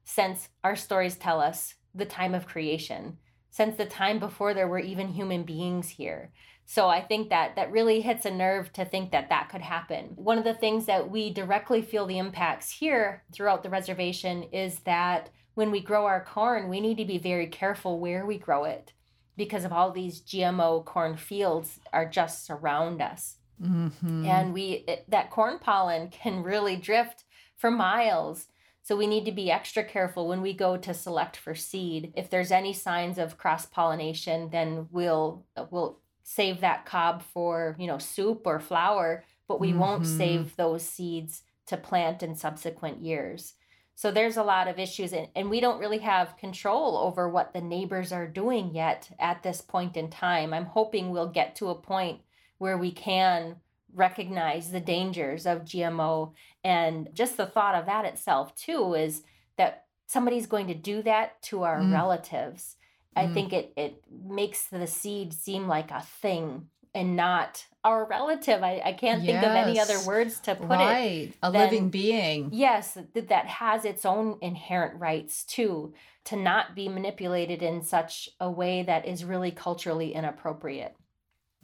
[0.05, 3.19] since our stories tell us the time of creation,
[3.51, 6.31] since the time before there were even human beings here.
[6.65, 10.13] So I think that that really hits a nerve to think that that could happen.
[10.17, 14.81] One of the things that we directly feel the impacts here throughout the reservation is
[14.81, 18.65] that when we grow our corn, we need to be very careful where we grow
[18.65, 18.93] it
[19.37, 23.37] because of all these GMO corn fields are just around us.
[23.62, 24.27] Mm-hmm.
[24.27, 27.25] And we it, that corn pollen can really drift
[27.57, 28.49] for miles.
[28.83, 32.12] So we need to be extra careful when we go to select for seed.
[32.16, 37.87] If there's any signs of cross pollination, then we'll we'll save that cob for, you
[37.87, 39.79] know, soup or flour, but we mm-hmm.
[39.79, 43.55] won't save those seeds to plant in subsequent years.
[43.97, 47.55] So there's a lot of issues, and, and we don't really have control over what
[47.55, 50.53] the neighbors are doing yet at this point in time.
[50.53, 52.21] I'm hoping we'll get to a point
[52.59, 53.57] where we can
[53.95, 56.35] recognize the dangers of GMO.
[56.63, 59.23] And just the thought of that itself, too, is
[59.57, 61.91] that somebody's going to do that to our mm.
[61.91, 62.77] relatives.
[63.17, 63.33] I mm.
[63.35, 68.62] think it, it makes the seed seem like a thing and not our relative.
[68.64, 69.42] I, I can't yes.
[69.42, 71.29] think of any other words to put right.
[71.29, 71.35] it.
[71.42, 72.51] A than, living being.
[72.53, 75.94] Yes, that, that has its own inherent rights too,
[76.25, 80.96] to not be manipulated in such a way that is really culturally inappropriate.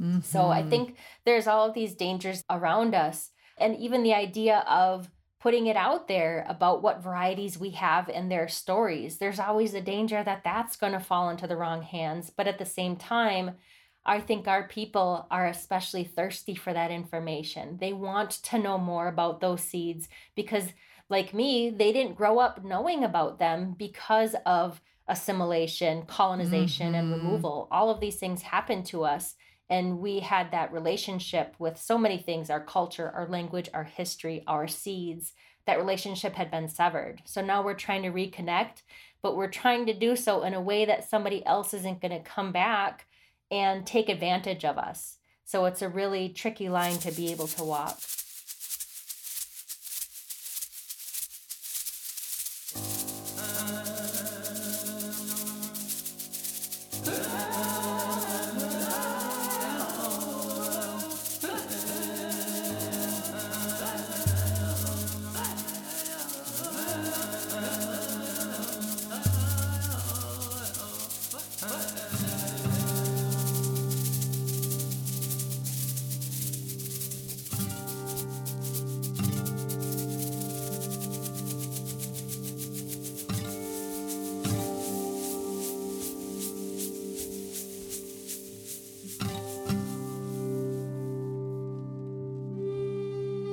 [0.01, 0.21] Mm-hmm.
[0.21, 0.71] So I mm-hmm.
[0.71, 3.31] think there's all of these dangers around us.
[3.59, 8.31] And even the idea of putting it out there about what varieties we have and
[8.31, 12.31] their stories, there's always a danger that that's going to fall into the wrong hands.
[12.31, 13.57] But at the same time,
[14.05, 17.79] I think our people are especially thirsty for that information.
[17.81, 20.73] They want to know more about those seeds because,
[21.09, 26.95] like me, they didn't grow up knowing about them because of assimilation, colonization, mm-hmm.
[26.97, 27.69] and removal.
[27.71, 29.35] All of these things happened to us.
[29.71, 34.43] And we had that relationship with so many things our culture, our language, our history,
[34.47, 35.33] our seeds.
[35.67, 37.23] That relationship had been severed.
[37.25, 38.83] So now we're trying to reconnect,
[39.23, 42.29] but we're trying to do so in a way that somebody else isn't going to
[42.29, 43.07] come back
[43.53, 45.19] and take advantage of us.
[45.45, 48.01] So it's a really tricky line to be able to walk.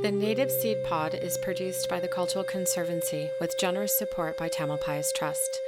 [0.09, 5.13] The Native Seed Pod is produced by the Cultural Conservancy with generous support by Tamalpais
[5.13, 5.61] Trust.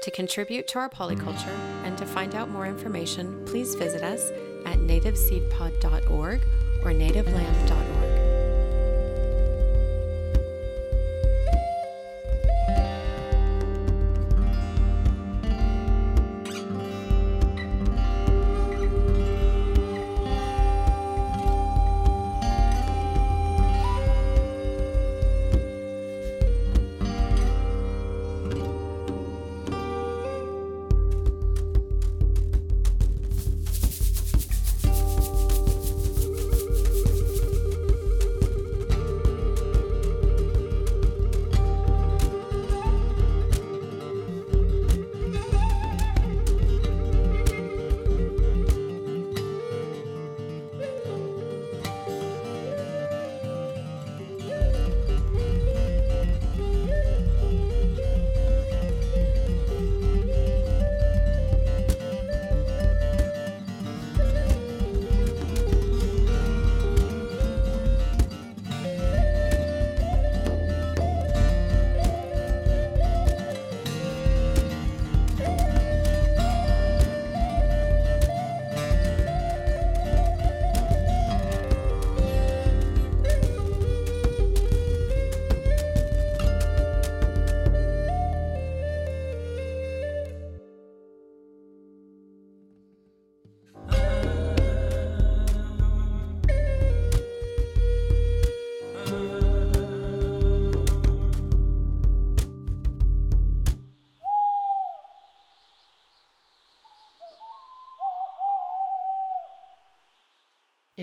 [0.00, 4.32] To contribute to our polyculture and to find out more information, please visit us
[4.66, 6.40] at nativeseedpod.org
[6.82, 7.83] or nativeland.org.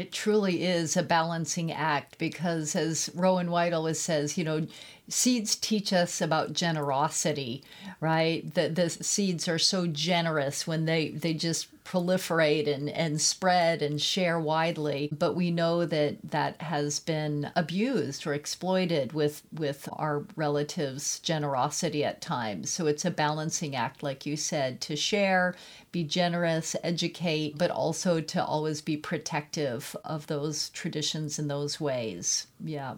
[0.01, 4.65] It truly is a balancing act because, as Rowen White always says, you know,
[5.07, 7.63] seeds teach us about generosity,
[7.99, 8.51] right?
[8.51, 14.01] The, the seeds are so generous when they, they just proliferate and, and spread and
[14.01, 15.09] share widely.
[15.11, 22.03] But we know that that has been abused or exploited with, with our relatives' generosity
[22.03, 22.69] at times.
[22.69, 25.55] So it's a balancing act, like you said, to share,
[25.91, 32.47] be generous, educate, but also to always be protective of those traditions in those ways.
[32.63, 32.95] Yeah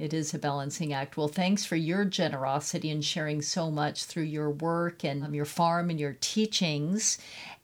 [0.00, 1.18] it is a balancing act.
[1.18, 5.44] Well, thanks for your generosity and sharing so much through your work and um, your
[5.44, 7.18] farm and your teachings.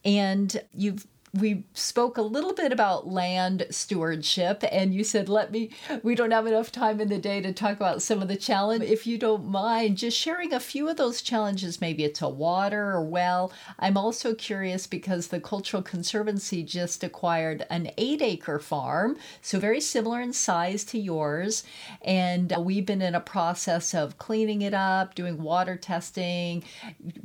[0.07, 5.69] And you've we spoke a little bit about land stewardship and you said let me
[6.01, 8.83] we don't have enough time in the day to talk about some of the challenge
[8.83, 12.91] if you don't mind just sharing a few of those challenges maybe it's a water
[12.91, 13.51] or well.
[13.77, 19.81] I'm also curious because the cultural conservancy just acquired an eight acre farm so very
[19.81, 21.63] similar in size to yours.
[22.01, 26.63] And uh, we've been in a process of cleaning it up doing water testing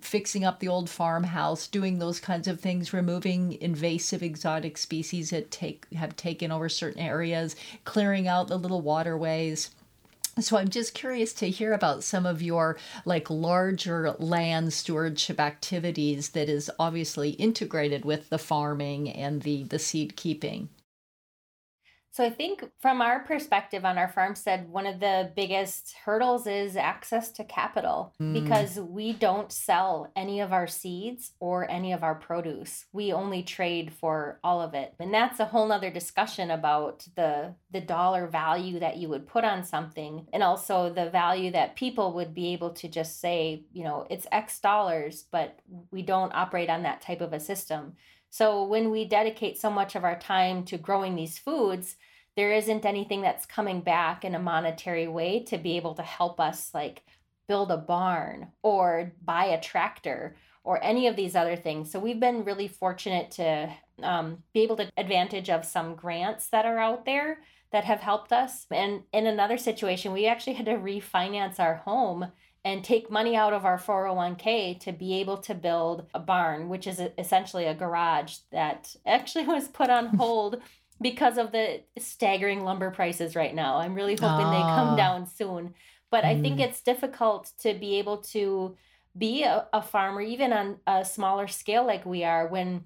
[0.01, 5.31] fixing up the old farmhouse doing those kinds of things removing invasive invasive exotic species
[5.31, 9.71] that take have taken over certain areas, clearing out the little waterways.
[10.41, 16.31] So I'm just curious to hear about some of your like larger land stewardship activities
[16.31, 20.71] that is obviously integrated with the farming and the the seed keeping.
[22.13, 26.77] So I think from our perspective on our farmstead, one of the biggest hurdles is
[26.77, 28.35] access to capital mm.
[28.35, 32.85] because we don't sell any of our seeds or any of our produce.
[32.93, 34.95] We only trade for all of it.
[35.01, 39.45] And that's a whole nother discussion about the the dollar value that you would put
[39.45, 43.85] on something and also the value that people would be able to just say, you
[43.85, 45.61] know, it's X dollars, but
[45.91, 47.95] we don't operate on that type of a system.
[48.33, 51.97] So when we dedicate so much of our time to growing these foods,
[52.35, 56.41] there isn't anything that's coming back in a monetary way to be able to help
[56.41, 57.03] us like
[57.47, 61.93] build a barn or buy a tractor or any of these other things.
[61.93, 63.71] So we've been really fortunate to
[64.03, 68.33] um, be able to advantage of some grants that are out there that have helped
[68.33, 68.65] us.
[68.71, 72.33] And in another situation, we actually had to refinance our home
[72.65, 76.87] and take money out of our 401k to be able to build a barn, which
[76.87, 80.63] is essentially a garage that actually was put on hold
[81.01, 83.79] because of the staggering lumber prices right now.
[83.79, 84.97] I'm really hoping they come ah.
[84.97, 85.75] down soon.
[86.11, 86.29] But mm.
[86.29, 86.69] I think mm.
[86.69, 88.77] it's difficult to be able to
[89.19, 92.85] be a, a farmer, even on a smaller scale like we are, when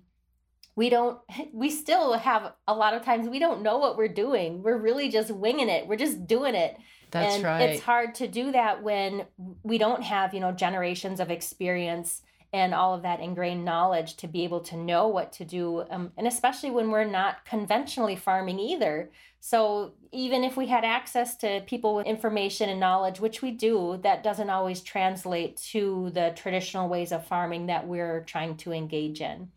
[0.77, 1.18] we don't
[1.53, 5.09] we still have a lot of times we don't know what we're doing we're really
[5.09, 6.77] just winging it we're just doing it
[7.11, 7.71] that's and right.
[7.71, 9.27] It's hard to do that when
[9.63, 14.29] we don't have, you know, generations of experience and all of that ingrained knowledge to
[14.29, 15.85] be able to know what to do.
[15.91, 19.11] Um, and especially when we're not conventionally farming either.
[19.41, 23.99] So even if we had access to people with information and knowledge, which we do,
[24.03, 29.21] that doesn't always translate to the traditional ways of farming that we're trying to engage
[29.21, 29.51] in.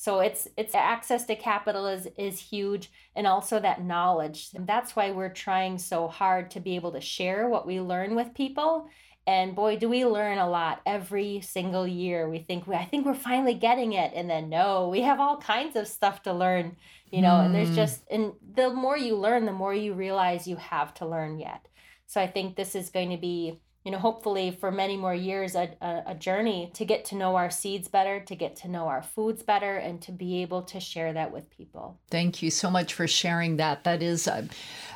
[0.00, 4.50] So it's it's access to capital is is huge and also that knowledge.
[4.54, 8.14] And that's why we're trying so hard to be able to share what we learn
[8.14, 8.88] with people.
[9.26, 12.30] And boy, do we learn a lot every single year.
[12.30, 15.38] We think we I think we're finally getting it and then no, we have all
[15.38, 16.76] kinds of stuff to learn,
[17.10, 17.46] you know, mm.
[17.46, 17.74] and there's hmm.
[17.74, 21.66] just and the more you learn, the more you realize you have to learn yet.
[22.06, 25.54] So I think this is going to be you know, hopefully for many more years,
[25.54, 28.88] a, a, a, journey to get to know our seeds better, to get to know
[28.88, 31.98] our foods better, and to be able to share that with people.
[32.10, 33.84] Thank you so much for sharing that.
[33.84, 34.48] That is a,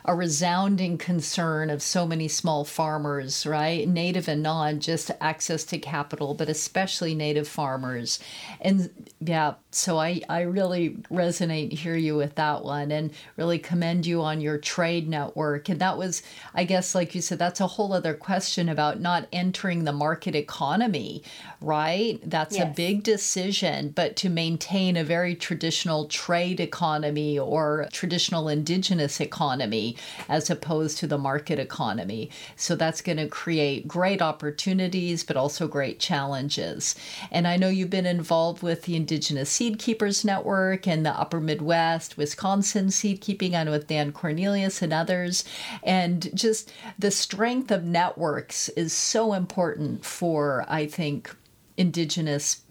[0.04, 3.86] a resounding concern of so many small farmers, right?
[3.86, 8.18] Native and non, just access to capital, but especially native farmers.
[8.60, 8.90] And
[9.20, 14.22] yeah, so I, I really resonate, hear you with that one, and really commend you
[14.22, 15.68] on your trade network.
[15.68, 16.22] And that was,
[16.54, 20.34] I guess, like you said, that's a whole other question about not entering the market
[20.34, 21.22] economy,
[21.60, 22.18] right?
[22.24, 22.66] That's yes.
[22.66, 29.91] a big decision, but to maintain a very traditional trade economy or traditional indigenous economy
[30.28, 32.30] as opposed to the market economy.
[32.56, 36.94] So that's going to create great opportunities, but also great challenges.
[37.30, 41.40] And I know you've been involved with the Indigenous Seed Keepers Network and the Upper
[41.40, 43.52] Midwest, Wisconsin seed keeping.
[43.52, 45.44] Know with Dan Cornelius and others.
[45.82, 51.34] And just the strength of networks is so important for, I think,
[51.76, 52.62] indigenous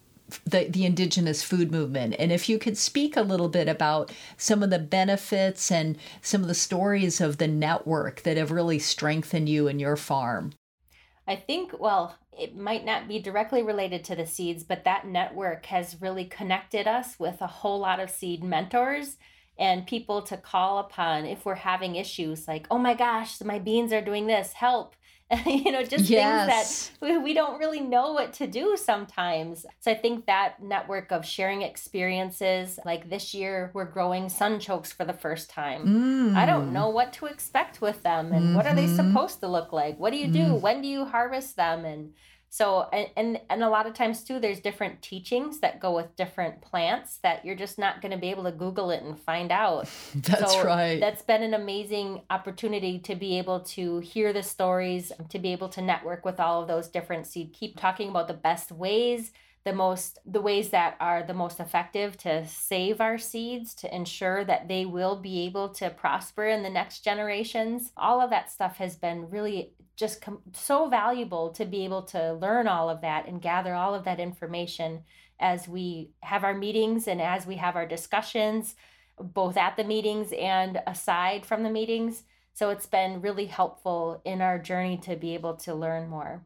[0.45, 2.15] the, the indigenous food movement.
[2.17, 6.41] And if you could speak a little bit about some of the benefits and some
[6.41, 10.53] of the stories of the network that have really strengthened you and your farm.
[11.27, 15.65] I think, well, it might not be directly related to the seeds, but that network
[15.67, 19.17] has really connected us with a whole lot of seed mentors
[19.59, 23.93] and people to call upon if we're having issues like, oh my gosh, my beans
[23.93, 24.95] are doing this, help.
[25.45, 26.89] you know, just yes.
[26.89, 29.65] things that we don't really know what to do sometimes.
[29.79, 35.05] So I think that network of sharing experiences, like this year, we're growing sunchokes for
[35.05, 36.33] the first time.
[36.33, 36.35] Mm.
[36.35, 38.55] I don't know what to expect with them and mm-hmm.
[38.55, 39.09] what are they mm-hmm.
[39.09, 39.97] supposed to look like?
[39.97, 40.39] What do you do?
[40.39, 40.61] Mm.
[40.61, 41.85] When do you harvest them?
[41.85, 42.13] And
[42.53, 46.13] so and, and and a lot of times too there's different teachings that go with
[46.17, 49.53] different plants that you're just not going to be able to google it and find
[49.53, 49.89] out.
[50.15, 50.99] That's so right.
[50.99, 55.69] that's been an amazing opportunity to be able to hear the stories to be able
[55.69, 59.31] to network with all of those different seed keep talking about the best ways
[59.63, 64.43] the most the ways that are the most effective to save our seeds to ensure
[64.43, 67.91] that they will be able to prosper in the next generations.
[67.95, 72.33] All of that stuff has been really just com- so valuable to be able to
[72.33, 75.03] learn all of that and gather all of that information
[75.39, 78.75] as we have our meetings and as we have our discussions,
[79.19, 82.23] both at the meetings and aside from the meetings.
[82.53, 86.43] So it's been really helpful in our journey to be able to learn more.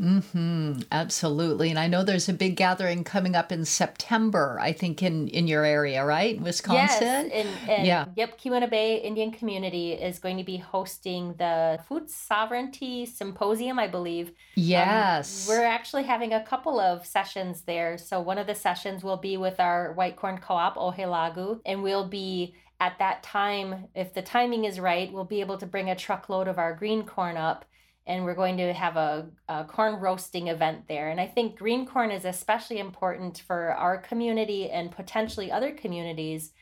[0.00, 0.80] Mm-hmm.
[0.90, 1.68] Absolutely.
[1.68, 5.46] And I know there's a big gathering coming up in September, I think, in, in
[5.46, 6.40] your area, right?
[6.40, 7.30] Wisconsin?
[7.30, 7.30] Yes.
[7.32, 8.06] And, and yeah.
[8.16, 8.40] Yep.
[8.40, 14.28] Keweenaw Bay Indian Community is going to be hosting the Food Sovereignty Symposium, I believe.
[14.28, 15.48] Um, yes.
[15.48, 17.98] Um, we're actually having a couple of sessions there.
[17.98, 22.08] So one of the sessions will be with our white corn co-op, Ohelaku, and we'll
[22.08, 25.94] be at that time, if the timing is right, we'll be able to bring a
[25.94, 27.66] truckload of our green corn up
[28.10, 31.10] and we're going to have a, a, corn roasting event there.
[31.10, 36.52] And I think green corn is especially important for our community and potentially other communities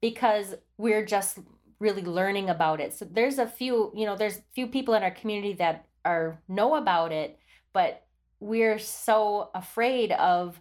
[0.00, 1.38] because we're just
[1.80, 2.94] really learning about it.
[2.94, 6.76] So there's a few, you know, there's few people in our community that are know
[6.76, 7.38] about it,
[7.74, 8.06] but
[8.40, 10.58] we're so afraid of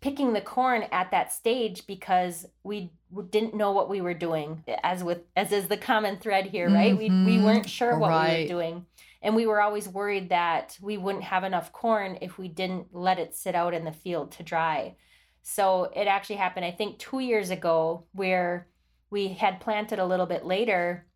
[0.00, 2.90] picking the corn at that stage because we
[3.30, 6.98] didn't know what we were doing as with as is the common thread here right
[6.98, 7.24] mm-hmm.
[7.24, 8.36] we, we weren't sure what right.
[8.36, 8.86] we were doing
[9.22, 13.18] and we were always worried that we wouldn't have enough corn if we didn't let
[13.18, 14.96] it sit out in the field to dry.
[15.42, 18.68] So it actually happened i think two years ago where
[19.10, 21.06] we had planted a little bit later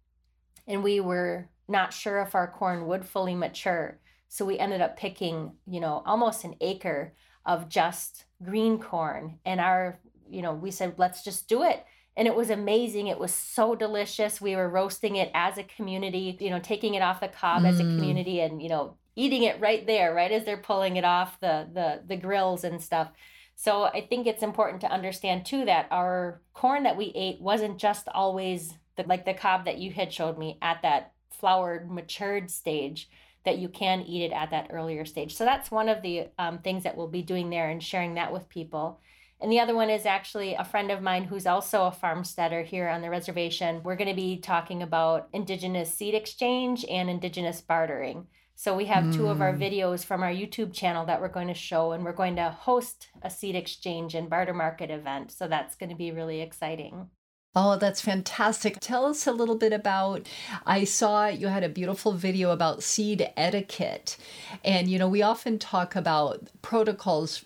[0.66, 3.98] and we were not sure if our corn would fully mature.
[4.28, 9.38] So we ended up picking you know almost an acre of just green corn.
[9.44, 9.98] And our
[10.28, 11.84] you know we said let's just do it
[12.16, 16.36] and it was amazing it was so delicious we were roasting it as a community
[16.40, 17.68] you know taking it off the cob mm.
[17.68, 17.96] as a mm.
[17.96, 21.68] community and you know eating it right there right as they're pulling it off the
[21.72, 23.10] the the grills and stuff
[23.54, 27.78] so i think it's important to understand too that our corn that we ate wasn't
[27.78, 32.50] just always the, like the cob that you had showed me at that flowered matured
[32.50, 33.08] stage
[33.46, 35.34] that you can eat it at that earlier stage.
[35.34, 38.32] So that's one of the um, things that we'll be doing there and sharing that
[38.32, 39.00] with people.
[39.40, 42.88] And the other one is actually a friend of mine who's also a farmsteader here
[42.88, 43.82] on the reservation.
[43.82, 48.26] We're going to be talking about Indigenous seed exchange and Indigenous bartering.
[48.54, 49.14] So we have mm.
[49.14, 49.62] two of our hmm.
[49.62, 53.08] videos from our YouTube channel that we're going to show, and we're going to host
[53.20, 55.30] a seed exchange and barter market event.
[55.30, 57.10] So that's going to be really exciting.
[57.58, 58.76] Oh, that's fantastic.
[58.80, 60.28] Tell us a little bit about.
[60.66, 64.18] I saw you had a beautiful video about seed etiquette.
[64.62, 67.42] And, you know, we often talk about protocols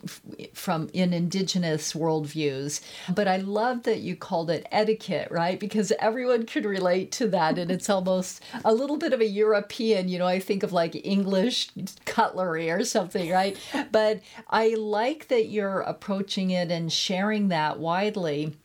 [0.52, 2.80] from in indigenous worldviews,
[3.14, 5.60] but I love that you called it etiquette, right?
[5.60, 7.56] Because everyone could relate to that.
[7.56, 11.06] And it's almost a little bit of a European, you know, I think of like
[11.06, 11.68] English
[12.04, 13.56] cutlery or something, right?
[13.92, 18.56] But I like that you're approaching it and sharing that widely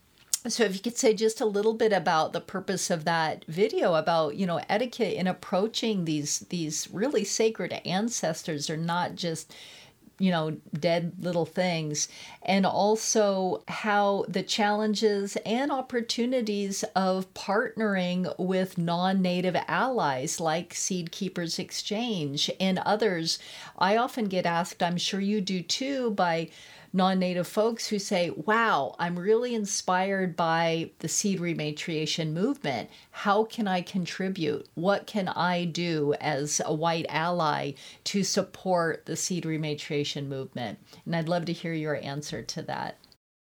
[0.47, 3.95] so if you could say just a little bit about the purpose of that video
[3.95, 9.53] about you know etiquette in approaching these these really sacred ancestors are not just
[10.17, 12.07] you know dead little things
[12.43, 21.59] and also how the challenges and opportunities of partnering with non-native allies like seed keepers
[21.59, 23.39] exchange and others
[23.77, 26.47] i often get asked i'm sure you do too by
[26.95, 32.89] non native folks who say, Wow, I'm really inspired by the seed rematriation movement.
[33.11, 34.67] How can I contribute?
[34.75, 37.73] What can I do as a white ally
[38.05, 40.79] to support the seed rematriation movement?
[41.05, 42.97] And I'd love to hear your answer to that.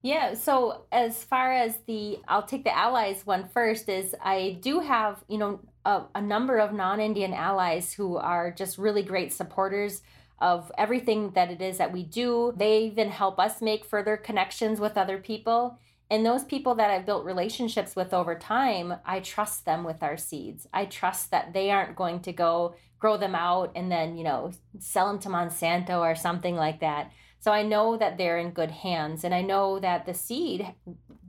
[0.02, 4.80] Yeah, so as far as the, I'll take the allies one first, is I do
[4.80, 9.34] have, you know, a, a number of non Indian allies who are just really great
[9.34, 10.04] supporters
[10.40, 12.54] of everything that it is that we do.
[12.56, 15.80] They even help us make further connections with other people.
[16.10, 20.18] And those people that I've built relationships with over time, I trust them with our
[20.18, 20.68] seeds.
[20.74, 24.52] I trust that they aren't going to go grow them out and then, you know,
[24.80, 27.12] sell them to Monsanto or something like that.
[27.40, 30.74] So I know that they're in good hands and I know that the seed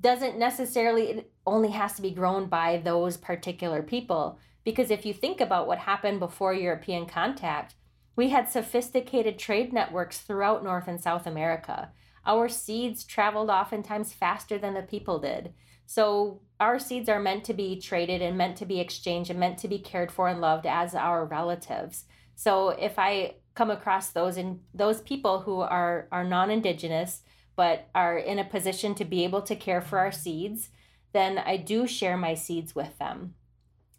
[0.01, 5.13] doesn't necessarily it only has to be grown by those particular people because if you
[5.13, 7.75] think about what happened before European contact,
[8.17, 11.91] we had sophisticated trade networks throughout North and South America.
[12.25, 15.53] Our seeds traveled oftentimes faster than the people did.
[15.85, 19.59] So our seeds are meant to be traded and meant to be exchanged and meant
[19.59, 22.07] to be cared for and loved as our relatives.
[22.35, 27.23] So if I come across those and those people who are are non-indigenous
[27.55, 30.71] but are in a position to be able to care for our seeds,
[31.13, 33.35] then I do share my seeds with them.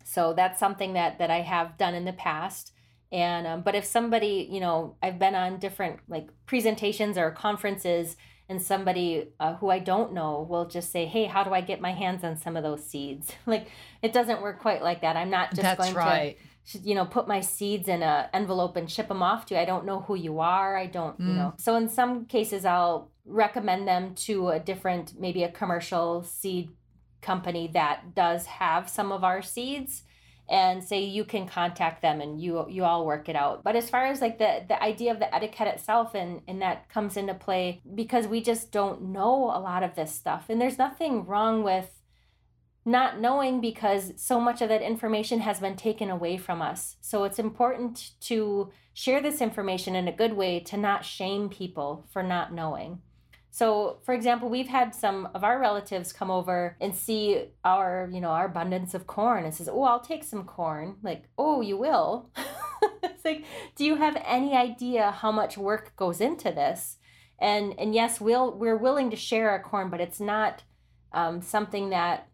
[0.03, 2.73] So that's something that that I have done in the past.
[3.11, 8.17] And um, but if somebody, you know, I've been on different like presentations or conferences,
[8.49, 11.79] and somebody uh, who I don't know will just say, "Hey, how do I get
[11.79, 13.67] my hands on some of those seeds?" like
[14.01, 15.15] it doesn't work quite like that.
[15.15, 16.37] I'm not just That's going right.
[16.71, 19.61] to you know put my seeds in a envelope and ship them off to you.
[19.61, 20.77] I don't know who you are.
[20.77, 21.53] I don't, you know.
[21.57, 26.71] So in some cases, I'll recommend them to a different, maybe a commercial seed
[27.21, 30.03] company that does have some of our seeds
[30.49, 33.63] and say you can contact them and you you all work it out.
[33.63, 36.89] But as far as like the the idea of the etiquette itself and and that
[36.89, 40.45] comes into play because we just don't know a lot of this stuff.
[40.49, 42.01] And there's nothing wrong with
[42.85, 46.95] not knowing because so much of that information has been taken away from us.
[47.01, 52.07] So it's important to share this information in a good way to not shame people
[52.13, 53.01] for not knowing
[53.49, 58.21] so, for example, we've had some of our relatives come over and see our, you
[58.21, 61.77] know, our abundance of corn and says, "Oh, I'll take some corn." Like, "Oh, you
[61.77, 62.29] will?"
[63.03, 63.45] it's like,
[63.75, 66.97] "Do you have any idea how much work goes into this?"
[67.39, 70.63] And and yes, we'll we're willing to share our corn, but it's not
[71.13, 72.27] um, something that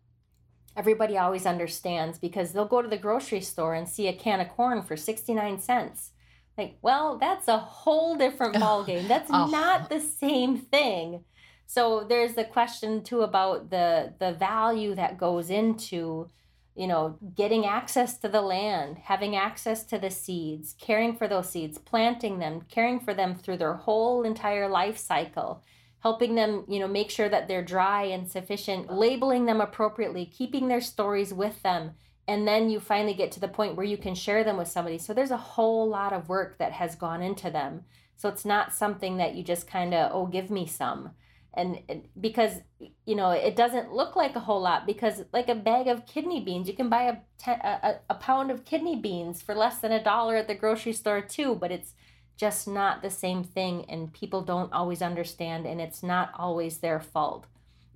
[0.76, 4.50] everybody always understands because they'll go to the grocery store and see a can of
[4.50, 6.13] corn for 69 cents
[6.58, 9.08] like, well, that's a whole different ball game.
[9.08, 9.48] That's oh.
[9.48, 11.24] not the same thing.
[11.66, 16.30] So there's the question too about the the value that goes into,
[16.76, 21.50] you know, getting access to the land, having access to the seeds, caring for those
[21.50, 25.64] seeds, planting them, caring for them through their whole entire life cycle,
[26.02, 30.68] helping them, you know, make sure that they're dry and sufficient, labeling them appropriately, keeping
[30.68, 31.94] their stories with them,
[32.28, 34.98] and then you finally get to the point where you can share them with somebody.
[34.98, 37.84] So there's a whole lot of work that has gone into them.
[38.16, 41.12] So it's not something that you just kind of oh give me some.
[41.56, 41.80] And
[42.20, 42.54] because
[43.06, 46.40] you know it doesn't look like a whole lot because like a bag of kidney
[46.40, 49.92] beans you can buy a, ten, a, a pound of kidney beans for less than
[49.92, 51.94] a dollar at the grocery store too but it's
[52.38, 57.00] just not the same thing and people don't always understand and it's not always their
[57.00, 57.46] fault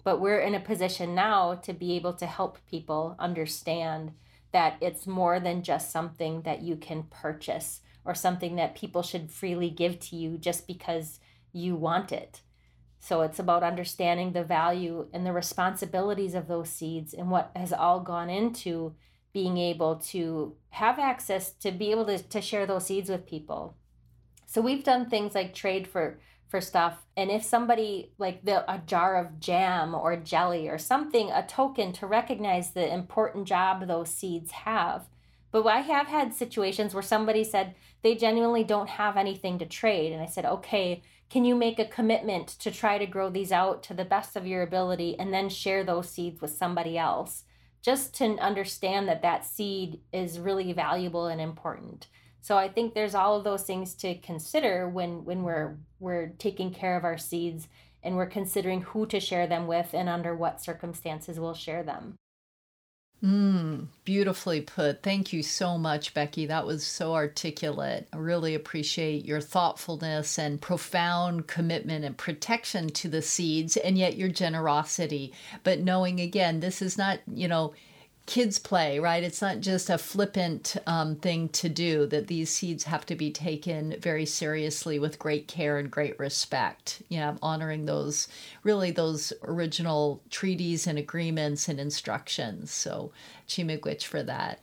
[0.08, 4.14] but we're in a position now to be able to help people understand
[4.54, 9.30] that it's more than just something that you can purchase or something that people should
[9.30, 11.20] freely give to you just because
[11.52, 12.40] you want it.
[13.02, 17.74] So it's about understanding the value and the responsibilities of those seeds and what has
[17.74, 18.96] all gone into
[19.34, 23.76] being able to have access to be able to, to share those seeds with people.
[24.46, 27.06] So we've done things like trade for for stuff.
[27.16, 31.92] And if somebody like the a jar of jam or jelly or something a token
[31.94, 35.08] to recognize the important job those seeds have.
[35.52, 40.14] But i have had situations where somebody said they genuinely don't have anything to trade.
[40.14, 43.84] And i said okay can you make a commitment to try to grow these out
[43.84, 47.44] to the best of your ability and then share those seeds with somebody else?
[47.82, 52.08] Just to understand that that seed is really valuable and important
[52.48, 56.74] so I think there's all of those things to consider when when we're we're taking
[56.74, 57.68] care of our seeds
[58.02, 62.16] and we're considering who to share them with and under what circumstances we'll share them.
[63.22, 65.04] Mm, beautifully put.
[65.04, 66.46] Thank you so much, Becky.
[66.46, 68.08] That was so articulate.
[68.14, 74.16] I really appreciate your thoughtfulness and profound commitment and protection to the seeds, and yet
[74.16, 75.34] your generosity.
[75.66, 77.74] But knowing again, this is not, you know,
[78.28, 79.24] kids play, right?
[79.24, 83.32] It's not just a flippant um, thing to do, that these seeds have to be
[83.32, 87.02] taken very seriously with great care and great respect.
[87.10, 88.28] Yeah, honoring those,
[88.64, 92.70] really, those original treaties and agreements and instructions.
[92.70, 93.12] So,
[93.50, 94.60] Chi-miigwech for that.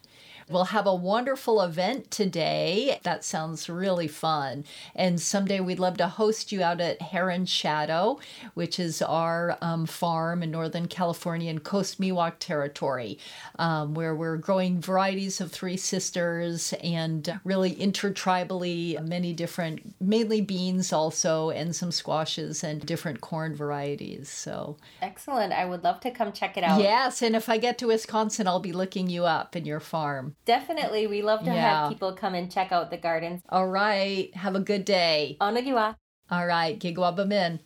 [0.48, 3.00] We'll have a wonderful event today.
[3.02, 4.64] That sounds really fun.
[4.94, 8.18] And someday we'd love to host you out at Heron Shadow,
[8.54, 13.18] which is our um, farm in Northern California in Coast Miwok territory,
[13.58, 20.92] um, where we're growing varieties of Three Sisters and really intertribally many different, mainly beans
[20.92, 24.28] also, and some squashes and different corn varieties.
[24.28, 25.52] So excellent.
[25.52, 26.80] I would love to come check it out.
[26.80, 27.22] Yes.
[27.22, 30.33] And if I get to Wisconsin, I'll be looking you up in your farm.
[30.44, 31.06] Definitely.
[31.06, 31.82] We love to yeah.
[31.82, 33.42] have people come and check out the gardens.
[33.48, 34.34] All right.
[34.34, 35.36] Have a good day.
[35.40, 35.96] Onagiwa.
[36.30, 36.78] All right.
[36.78, 37.60] Gigwabamin.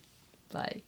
[0.51, 0.83] Bye.